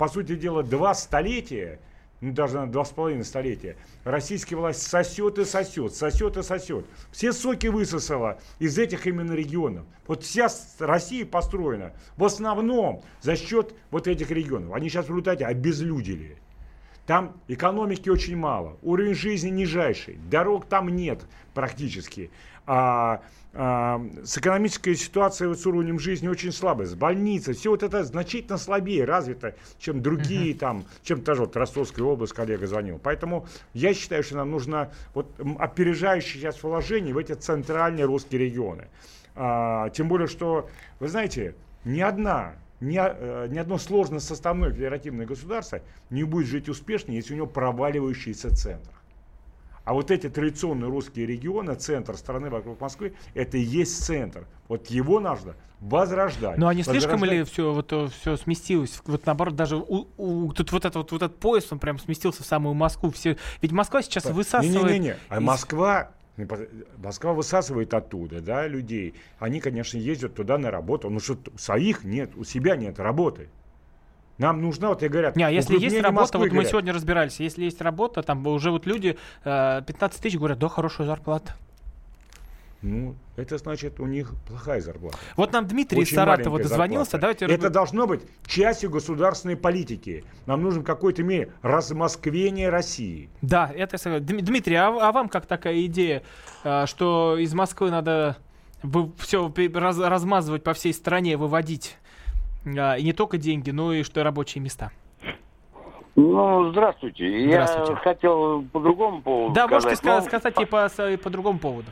по 0.00 0.08
сути 0.08 0.34
дела, 0.34 0.64
два 0.64 0.94
столетия, 0.94 1.78
ну 2.20 2.32
даже 2.32 2.58
на 2.58 2.66
два 2.66 2.84
с 2.84 2.90
половиной 2.90 3.24
столетия, 3.24 3.76
российская 4.04 4.56
власть 4.56 4.82
сосет 4.82 5.38
и 5.38 5.44
сосет, 5.44 5.94
сосет 5.94 6.36
и 6.36 6.42
сосет. 6.42 6.84
Все 7.10 7.32
соки 7.32 7.68
высосала 7.68 8.38
из 8.58 8.78
этих 8.78 9.06
именно 9.06 9.32
регионов. 9.32 9.86
Вот 10.06 10.22
вся 10.22 10.48
Россия 10.78 11.24
построена 11.24 11.92
в 12.16 12.24
основном 12.24 13.02
за 13.22 13.36
счет 13.36 13.74
вот 13.90 14.06
этих 14.06 14.30
регионов. 14.30 14.74
Они 14.74 14.88
сейчас 14.88 15.06
в 15.06 15.08
результате 15.08 15.46
обезлюдили. 15.46 16.36
Там 17.06 17.40
экономики 17.48 18.08
очень 18.08 18.36
мало, 18.36 18.78
уровень 18.82 19.14
жизни 19.14 19.50
нижайший, 19.50 20.18
дорог 20.30 20.66
там 20.66 20.94
нет 20.94 21.22
практически. 21.54 22.30
А, 22.66 23.22
а, 23.52 24.00
с 24.22 24.38
экономической 24.38 24.94
ситуацией 24.94 25.48
вот 25.48 25.58
с 25.58 25.66
уровнем 25.66 25.98
жизни 25.98 26.28
очень 26.28 26.52
слабой, 26.52 26.86
с 26.86 26.94
больницей, 26.94 27.54
все 27.54 27.70
вот 27.70 27.82
это 27.82 28.04
значительно 28.04 28.58
слабее 28.58 29.04
развито, 29.04 29.56
чем 29.78 30.02
другие 30.02 30.54
там, 30.54 30.84
чем 31.02 31.20
та 31.22 31.34
же 31.34 31.42
вот 31.42 31.56
Ростовская 31.56 32.04
область, 32.04 32.32
коллега 32.32 32.66
звонил. 32.66 33.00
Поэтому 33.02 33.46
я 33.74 33.92
считаю, 33.92 34.22
что 34.22 34.36
нам 34.36 34.50
нужно 34.50 34.92
вот 35.14 35.34
опережающее 35.58 36.40
сейчас 36.40 36.62
вложение 36.62 37.12
в 37.12 37.18
эти 37.18 37.32
центральные 37.32 38.04
русские 38.04 38.42
регионы. 38.42 38.86
А, 39.34 39.90
тем 39.90 40.08
более, 40.08 40.28
что, 40.28 40.68
вы 41.00 41.08
знаете, 41.08 41.54
ни 41.84 42.00
одна 42.00 42.54
ни, 42.80 42.98
э, 42.98 43.48
ни 43.48 43.58
одно 43.58 43.78
сложно 43.78 44.20
составное 44.20 44.70
федеративное 44.70 45.26
государство 45.26 45.80
не 46.08 46.24
будет 46.24 46.46
жить 46.46 46.68
успешно, 46.68 47.12
если 47.12 47.34
у 47.34 47.36
него 47.36 47.46
проваливающийся 47.46 48.54
центр. 48.54 48.90
А 49.90 49.92
вот 49.92 50.12
эти 50.12 50.28
традиционные 50.30 50.88
русские 50.88 51.26
регионы, 51.26 51.74
центр 51.74 52.16
страны 52.16 52.48
вокруг 52.48 52.80
Москвы, 52.80 53.12
это 53.34 53.56
и 53.56 53.60
есть 53.60 54.04
центр. 54.04 54.46
Вот 54.68 54.86
его 54.86 55.18
нужно 55.18 55.56
возрождать. 55.80 56.58
Ну, 56.58 56.68
а 56.68 56.74
не 56.74 56.84
слишком 56.84 57.24
ли 57.24 57.42
все, 57.42 57.72
вот, 57.72 57.92
все 58.12 58.36
сместилось? 58.36 59.02
Вот 59.04 59.26
наоборот, 59.26 59.56
даже 59.56 59.74
у, 59.76 60.06
у- 60.16 60.52
тут 60.52 60.70
вот, 60.70 60.84
это, 60.84 61.00
вот, 61.00 61.10
вот 61.10 61.22
этот 61.22 61.40
пояс, 61.40 61.66
он 61.72 61.80
прям 61.80 61.98
сместился 61.98 62.44
в 62.44 62.46
самую 62.46 62.74
Москву. 62.74 63.10
Все, 63.10 63.36
ведь 63.62 63.72
Москва 63.72 64.00
сейчас 64.00 64.26
высасывает... 64.26 64.92
Не-не-не, 64.92 65.16
а 65.28 65.40
Москва, 65.40 66.12
Москва 66.98 67.32
высасывает 67.32 67.92
оттуда, 67.92 68.40
да, 68.40 68.68
людей. 68.68 69.14
Они, 69.40 69.58
конечно, 69.58 69.98
ездят 69.98 70.36
туда 70.36 70.56
на 70.56 70.70
работу. 70.70 71.10
Ну 71.10 71.18
что, 71.18 71.36
своих 71.56 72.04
нет, 72.04 72.30
у 72.36 72.44
себя 72.44 72.76
нет 72.76 73.00
работы. 73.00 73.48
Нам 74.40 74.62
нужна, 74.62 74.88
вот 74.88 75.02
и 75.02 75.08
говорят, 75.08 75.36
Не, 75.36 75.44
а 75.44 75.50
если 75.50 75.78
есть 75.78 75.96
работа, 75.96 76.12
Москвы, 76.12 76.38
вот 76.38 76.44
мы 76.46 76.50
говорят. 76.50 76.70
сегодня 76.70 76.92
разбирались, 76.94 77.40
если 77.40 77.64
есть 77.64 77.80
работа, 77.82 78.22
там 78.22 78.46
уже 78.46 78.70
вот 78.70 78.86
люди 78.86 79.18
э, 79.44 79.82
15 79.86 80.22
тысяч 80.22 80.38
говорят, 80.38 80.58
да, 80.58 80.68
хорошая 80.70 81.06
зарплата. 81.06 81.56
Ну, 82.80 83.14
это 83.36 83.58
значит, 83.58 84.00
у 84.00 84.06
них 84.06 84.32
плохая 84.48 84.80
зарплата. 84.80 85.18
Вот 85.36 85.52
нам 85.52 85.66
Дмитрий 85.66 86.00
из 86.00 86.06
Очень 86.08 86.16
Саратова 86.16 86.54
маленькая 86.54 86.70
дозвонился, 86.70 87.10
зарплата. 87.12 87.38
давайте... 87.40 87.54
Это 87.54 87.70
должно 87.70 88.06
быть 88.06 88.22
частью 88.46 88.88
государственной 88.88 89.56
политики. 89.58 90.24
Нам 90.46 90.62
нужен 90.62 90.80
в 90.80 90.86
какой-то 90.86 91.22
мере 91.22 91.52
размосквение 91.60 92.70
России. 92.70 93.28
Да, 93.42 93.70
это 93.76 93.98
я 94.08 94.20
Дмитрий, 94.20 94.76
а, 94.76 94.88
а 94.88 95.12
вам 95.12 95.28
как 95.28 95.44
такая 95.44 95.84
идея, 95.84 96.22
э, 96.64 96.86
что 96.86 97.36
из 97.38 97.52
Москвы 97.52 97.90
надо 97.90 98.38
все 99.18 99.52
размазывать 99.74 100.62
по 100.62 100.72
всей 100.72 100.94
стране, 100.94 101.36
выводить 101.36 101.98
и 102.64 103.02
не 103.02 103.12
только 103.12 103.38
деньги, 103.38 103.70
но 103.70 103.92
и 103.92 104.02
что 104.02 104.22
рабочие 104.22 104.62
места? 104.62 104.90
Ну, 106.16 106.70
здравствуйте. 106.72 107.46
Здравствуйте. 107.48 107.92
Я 107.92 107.96
хотел 107.98 108.62
по 108.72 108.80
другому 108.80 109.22
поводу 109.22 109.54
Да, 109.54 109.66
сказать. 109.66 109.84
можете 109.84 110.08
ска- 110.08 110.20
сказать 110.22 110.60
и 110.60 110.64
по, 110.66 110.86
и 111.12 111.16
по 111.16 111.30
другому 111.30 111.58
поводу. 111.58 111.86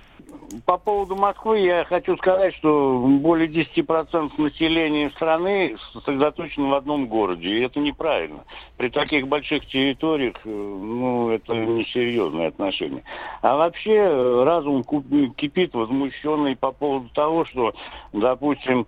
По 0.64 0.77
поводу 0.79 1.14
Москвы 1.14 1.61
я 1.61 1.85
хочу 1.85 2.16
сказать, 2.16 2.55
что 2.57 2.99
более 3.21 3.49
10% 3.49 4.33
населения 4.39 5.11
страны 5.11 5.77
сосредоточено 5.93 6.69
в 6.71 6.75
одном 6.75 7.07
городе, 7.07 7.49
и 7.49 7.61
это 7.61 7.81
неправильно. 7.81 8.45
При 8.77 8.89
таких 8.89 9.29
больших 9.29 9.66
территориях, 9.66 10.37
э, 10.45 10.49
ну, 10.49 11.31
это 11.31 11.55
несерьезное 11.55 12.49
отношение. 12.49 13.03
А 13.43 13.57
вообще 13.57 13.95
э, 13.97 14.45
разум 14.45 14.85
кипит 14.85 15.75
возмущенный 15.75 16.57
по 16.57 16.73
поводу 16.73 17.09
того, 17.11 17.45
что, 17.45 17.75
допустим, 18.14 18.87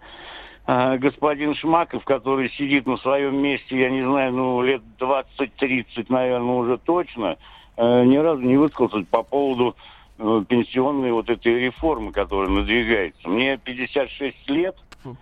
э, 0.67 0.99
господин 0.99 1.55
Шмаков, 1.55 2.05
который 2.05 2.51
сидит 2.51 2.87
на 2.87 2.97
своем 2.99 3.41
месте, 3.41 3.79
я 3.79 3.91
не 3.91 4.03
знаю, 4.03 4.33
ну, 4.33 4.63
лет 4.63 4.83
20-30, 4.99 6.07
наверное, 6.09 6.55
уже 6.55 6.79
точно, 6.79 7.37
э, 7.77 8.05
ни 8.05 8.17
разу 8.17 8.43
не 8.43 8.57
высказался 8.57 9.07
по 9.11 9.23
поводу 9.23 9.77
э, 10.19 10.45
пенсионной 10.49 11.13
вот 11.13 11.31
этой 11.31 11.61
реформы, 11.61 12.13
которая 12.13 12.51
надвигается. 12.51 13.29
Мне 13.29 13.57
56 13.57 14.51
лет. 14.51 14.77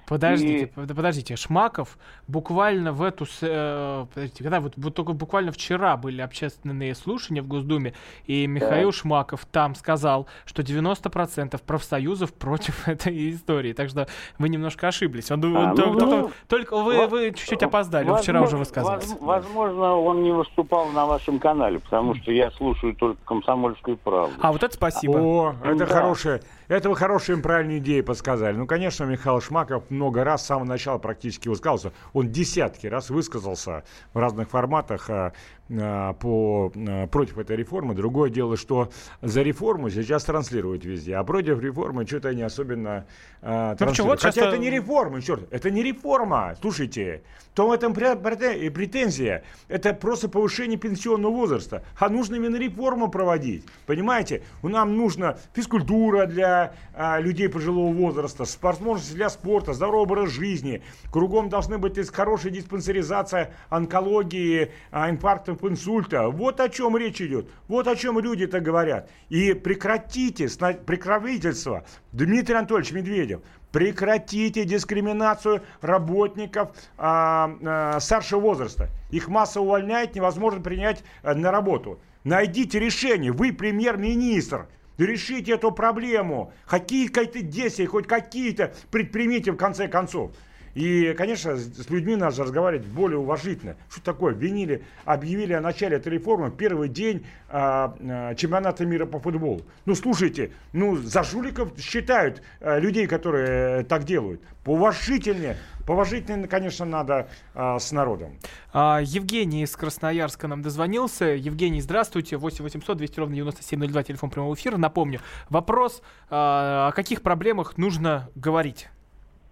Подождите, 0.06 0.64
И- 0.64 0.66
под- 0.66 0.88
подождите, 0.88 1.36
Шмаков 1.36 1.98
буквально 2.26 2.92
в 2.92 3.02
эту, 3.02 3.26
э, 3.42 4.06
подождите, 4.12 4.42
когда 4.42 4.60
вот, 4.60 4.74
вот 4.76 4.94
только 4.94 5.12
буквально 5.12 5.52
вчера 5.52 5.96
были 5.96 6.20
общественные 6.20 6.94
слушания 6.94 7.42
в 7.42 7.46
Госдуме, 7.46 7.94
и 8.26 8.46
Михаил 8.46 8.92
Шмаков 8.92 9.44
там 9.46 9.74
сказал, 9.74 10.26
что 10.44 10.62
90% 10.62 11.62
профсоюзов 11.62 12.32
против 12.34 12.88
этой 12.88 13.30
истории, 13.30 13.72
так 13.72 13.88
что 13.88 14.08
вы 14.38 14.48
немножко 14.48 14.88
ошиблись. 14.88 15.30
Он, 15.30 15.44
А, 15.56 15.60
он 15.60 15.68
ну, 15.70 15.74
только, 15.76 16.06
ну, 16.06 16.30
только 16.48 16.76
вы, 16.76 17.06
вы 17.06 17.32
чуть-чуть 17.32 17.62
опоздали, 17.62 18.08
он 18.08 18.18
вчера 18.18 18.42
уже 18.42 18.56
Возможно- 18.56 18.82
воз- 18.96 19.16
Возможно, 19.20 19.94
он 19.96 20.22
не 20.22 20.32
выступал 20.32 20.86
на 20.90 21.06
вашем 21.06 21.38
канале, 21.38 21.78
потому 21.78 22.14
что 22.16 22.32
я 22.32 22.50
слушаю 22.52 22.94
только 22.94 23.20
комсомольскую 23.24 23.96
правду. 23.96 24.34
А 24.40 24.52
вот 24.52 24.62
это 24.62 24.74
спасибо. 24.74 25.18
О, 25.18 25.54
это 25.62 25.76
Да. 25.78 25.86
хорошая, 25.86 26.42
это 26.68 26.90
вы 26.90 26.96
хорошие 26.96 27.38
и 27.38 27.40
правильные 27.40 27.78
идеи 27.78 28.02
подсказали. 28.02 28.56
Ну, 28.56 28.66
конечно, 28.66 29.04
Михаил 29.04 29.40
Шмаков 29.40 29.90
много 29.90 30.22
раз 30.22 30.42
с 30.42 30.46
самого 30.46 30.66
начала 30.66 30.98
практически 30.98 31.48
высказывался. 31.48 31.92
Он 32.12 32.30
десятки 32.30 32.86
раз 32.86 33.10
высказался 33.10 33.84
в 34.12 34.18
разных 34.18 34.50
форматах 34.50 35.08
а, 35.08 35.32
по, 35.68 36.72
а, 36.74 37.06
против 37.08 37.38
этой 37.38 37.56
реформы. 37.56 37.94
Другое 37.94 38.30
дело, 38.30 38.56
что 38.56 38.90
за 39.20 39.42
реформу 39.42 39.90
сейчас 39.90 40.24
транслируют 40.24 40.84
везде, 40.84 41.14
а 41.16 41.24
против 41.24 41.60
реформы 41.60 42.06
что-то 42.06 42.34
не 42.34 42.42
особенно 42.42 43.06
а, 43.42 43.70
Ну, 43.72 43.76
почему? 43.76 43.86
транслируют. 43.86 44.08
Вот 44.08 44.22
Хотя 44.22 44.40
часто- 44.40 44.48
это 44.56 44.58
не 44.58 44.70
реформа, 44.70 45.22
черт, 45.22 45.52
это 45.52 45.70
не 45.70 45.82
реформа. 45.82 46.56
Слушайте, 46.60 47.22
в 47.52 47.54
том 47.54 47.72
этом 47.72 47.92
претензия. 47.94 49.44
Это 49.68 49.92
просто 49.94 50.28
повышение 50.28 50.78
пенсионного 50.78 51.32
возраста. 51.32 51.82
А 51.98 52.08
нужно 52.08 52.36
именно 52.36 52.56
реформу 52.56 53.08
проводить. 53.08 53.64
Понимаете? 53.86 54.42
Нам 54.62 54.96
нужна 54.96 55.36
физкультура 55.54 56.26
для 56.26 56.72
а, 56.94 57.20
людей 57.20 57.48
пожилого 57.48 57.92
возраста, 57.92 58.44
возможности 58.62 59.14
для 59.14 59.28
спорта, 59.28 59.72
здорового 59.72 60.02
образа 60.02 60.28
жизни. 60.28 60.82
Кругом 61.12 61.48
должны 61.48 61.78
быть 61.78 61.98
хорошая 62.12 62.52
диспансеризация 62.52 63.52
онкологии, 63.68 64.70
а, 64.90 65.10
инфарктов, 65.10 65.57
инсульта. 65.64 66.28
Вот 66.28 66.60
о 66.60 66.68
чем 66.68 66.96
речь 66.96 67.20
идет. 67.20 67.48
Вот 67.68 67.86
о 67.86 67.96
чем 67.96 68.18
люди-то 68.18 68.60
говорят. 68.60 69.10
И 69.28 69.54
прекратите 69.54 70.48
правительство, 70.48 71.84
Дмитрий 72.12 72.54
Анатольевич 72.54 72.92
Медведев, 72.92 73.40
Прекратите 73.72 74.64
дискриминацию 74.64 75.62
работников 75.82 76.70
а, 76.96 77.54
а, 77.62 78.00
старшего 78.00 78.40
возраста. 78.40 78.88
Их 79.10 79.28
массово 79.28 79.64
увольняют, 79.64 80.14
невозможно 80.14 80.62
принять 80.62 81.04
а, 81.22 81.34
на 81.34 81.50
работу. 81.50 82.00
Найдите 82.24 82.78
решение. 82.78 83.30
Вы 83.30 83.52
премьер-министр. 83.52 84.68
Решите 84.96 85.52
эту 85.52 85.70
проблему. 85.70 86.52
Какие-то 86.66 87.26
действия, 87.42 87.86
хоть 87.86 88.06
какие-то 88.06 88.72
предпримите 88.90 89.52
в 89.52 89.56
конце 89.56 89.86
концов. 89.86 90.32
И, 90.78 91.12
конечно, 91.14 91.56
с 91.56 91.90
людьми 91.90 92.14
надо 92.14 92.44
разговаривать 92.44 92.86
более 92.86 93.18
уважительно. 93.18 93.74
Что 93.90 94.00
такое? 94.00 94.32
Обвинили, 94.32 94.84
объявили 95.04 95.52
о 95.52 95.60
начале 95.60 95.96
этой 95.96 96.12
реформы 96.12 96.52
первый 96.52 96.88
день 96.88 97.26
а, 97.48 97.96
а, 98.00 98.36
чемпионата 98.36 98.86
мира 98.86 99.04
по 99.04 99.18
футболу. 99.18 99.62
Ну, 99.86 99.96
слушайте, 99.96 100.52
ну, 100.72 100.94
за 100.94 101.24
жуликов 101.24 101.76
считают 101.80 102.42
а, 102.60 102.78
людей, 102.78 103.08
которые 103.08 103.82
так 103.86 104.04
делают. 104.04 104.40
Поуважительнее. 104.62 105.56
Положительно, 105.84 106.46
конечно, 106.46 106.86
надо 106.86 107.26
а, 107.56 107.80
с 107.80 107.90
народом. 107.90 108.38
А, 108.72 109.00
Евгений 109.02 109.64
из 109.64 109.74
Красноярска 109.74 110.46
нам 110.46 110.62
дозвонился. 110.62 111.24
Евгений, 111.24 111.80
здравствуйте. 111.80 112.36
8 112.36 112.62
800 112.62 112.96
200 112.96 113.18
ровно 113.18 113.34
9702, 113.34 114.04
телефон 114.04 114.30
прямого 114.30 114.54
эфира. 114.54 114.76
Напомню, 114.76 115.18
вопрос, 115.50 116.02
а, 116.30 116.86
о 116.86 116.92
каких 116.92 117.22
проблемах 117.22 117.78
нужно 117.78 118.30
говорить? 118.36 118.86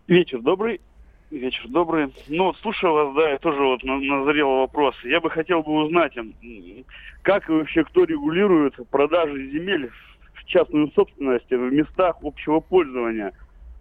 Вечер 0.07 0.41
добрый. 0.41 0.81
Вечер 1.31 1.66
добрый. 1.68 2.12
Ну, 2.29 2.55
слушаю 2.62 2.93
вас, 2.93 3.14
да, 3.16 3.31
я 3.31 3.39
тоже 3.39 3.61
вот 3.61 3.83
назрел 3.83 4.61
вопрос. 4.61 4.95
Я 5.03 5.20
бы 5.20 5.29
хотел 5.29 5.62
бы 5.62 5.72
узнать, 5.83 6.12
как 7.22 7.49
вообще 7.49 7.83
кто 7.83 8.05
регулирует 8.05 8.74
продажи 8.91 9.51
земель 9.51 9.91
в 10.35 10.45
частную 10.45 10.89
собственность 10.93 11.51
в 11.51 11.72
местах 11.72 12.18
общего 12.22 12.61
пользования. 12.61 13.33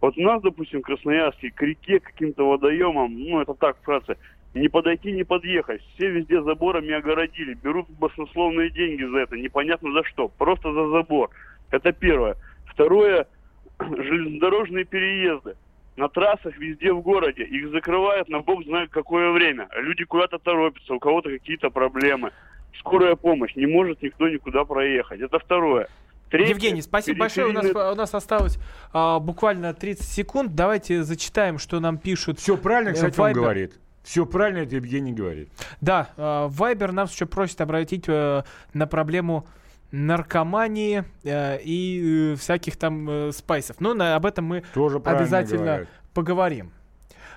Вот 0.01 0.17
у 0.17 0.21
нас, 0.21 0.41
допустим, 0.41 0.79
в 0.79 0.85
Красноярске 0.85 1.51
к 1.51 1.61
реке, 1.61 1.99
к 1.99 2.05
каким-то 2.05 2.49
водоемам, 2.49 3.13
ну, 3.13 3.39
это 3.39 3.53
так, 3.53 3.77
вкратце, 3.77 4.17
не 4.55 4.67
подойти, 4.67 5.11
не 5.11 5.23
подъехать. 5.23 5.83
Все 5.93 6.09
везде 6.09 6.41
заборами 6.41 6.93
огородили. 6.93 7.53
Берут 7.53 7.87
баснословные 7.91 8.71
деньги 8.71 9.03
за 9.03 9.19
это. 9.19 9.37
Непонятно 9.37 9.91
за 9.91 10.03
что. 10.05 10.29
Просто 10.29 10.73
за 10.73 10.89
забор. 10.89 11.29
Это 11.69 11.91
первое. 11.91 12.37
Второе, 12.65 13.27
железнодорожные 13.79 14.85
переезды 14.85 15.55
на 15.95 16.09
трассах 16.09 16.57
везде 16.57 16.91
в 16.91 17.01
городе. 17.01 17.43
Их 17.43 17.71
закрывают 17.71 18.29
на 18.29 18.39
бог 18.39 18.63
знает 18.65 18.89
какое 18.89 19.31
время. 19.31 19.67
Люди 19.75 20.03
куда-то 20.03 20.39
торопятся, 20.39 20.93
у 20.93 20.99
кого-то 20.99 21.29
какие-то 21.29 21.69
проблемы. 21.69 22.31
Скорая 22.79 23.15
помощь. 23.15 23.55
Не 23.55 23.65
может 23.65 24.01
никто 24.01 24.27
никуда 24.27 24.65
проехать. 24.65 25.21
Это 25.21 25.39
второе. 25.39 25.87
Третье, 26.29 26.49
Евгений, 26.49 26.81
спасибо 26.81 27.19
большое. 27.19 27.47
У 27.47 27.53
нас, 27.53 27.65
у 27.65 27.95
нас 27.95 28.13
осталось 28.13 28.57
а, 28.91 29.19
буквально 29.19 29.73
30 29.73 30.05
секунд. 30.05 30.55
Давайте 30.55 31.03
зачитаем, 31.03 31.59
что 31.59 31.79
нам 31.79 31.97
пишут. 31.97 32.39
Все 32.39 32.57
правильно, 32.57 32.93
кстати, 32.93 33.19
он 33.19 33.33
говорит. 33.33 33.79
Все 34.03 34.25
правильно 34.25 34.59
это 34.59 34.75
Евгений 34.75 35.13
говорит. 35.13 35.49
Да, 35.81 36.09
Вайбер 36.17 36.91
нас 36.91 37.13
еще 37.13 37.25
просит 37.25 37.59
обратить 37.61 38.05
э, 38.07 38.43
на 38.73 38.85
проблему 38.85 39.47
наркомании 39.95 41.05
э, 41.23 41.59
и 41.61 42.33
э, 42.33 42.35
всяких 42.35 42.77
там 42.77 43.09
э, 43.09 43.31
спайсов. 43.31 43.79
Но 43.79 43.93
на, 43.93 44.15
об 44.15 44.25
этом 44.25 44.45
мы 44.45 44.63
Тоже 44.73 44.97
обязательно 44.97 45.65
говорят. 45.65 45.87
поговорим. 46.13 46.71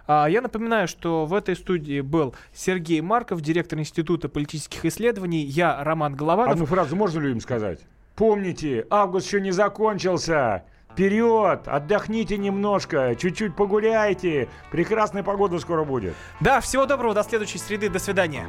А, 0.06 0.26
я 0.26 0.40
напоминаю, 0.40 0.88
что 0.88 1.26
в 1.26 1.34
этой 1.34 1.54
студии 1.54 2.00
был 2.00 2.34
Сергей 2.52 3.00
Марков, 3.00 3.42
директор 3.42 3.78
Института 3.78 4.28
политических 4.28 4.84
исследований. 4.84 5.42
Я 5.42 5.84
Роман 5.84 6.16
Голованов. 6.16 6.54
Одну 6.54 6.66
фразу 6.66 6.96
можно 6.96 7.20
людям 7.20 7.40
сказать? 7.40 7.80
Помните, 8.16 8.86
август 8.90 9.26
еще 9.26 9.40
не 9.40 9.52
закончился. 9.52 10.64
Вперед! 10.90 11.60
Отдохните 11.66 12.38
немножко, 12.38 13.14
чуть-чуть 13.16 13.54
погуляйте. 13.54 14.48
Прекрасная 14.72 15.22
погода 15.22 15.60
скоро 15.60 15.84
будет. 15.84 16.14
Да, 16.40 16.60
всего 16.60 16.86
доброго, 16.86 17.14
до 17.14 17.22
следующей 17.22 17.58
среды, 17.58 17.88
до 17.88 18.00
свидания. 18.00 18.48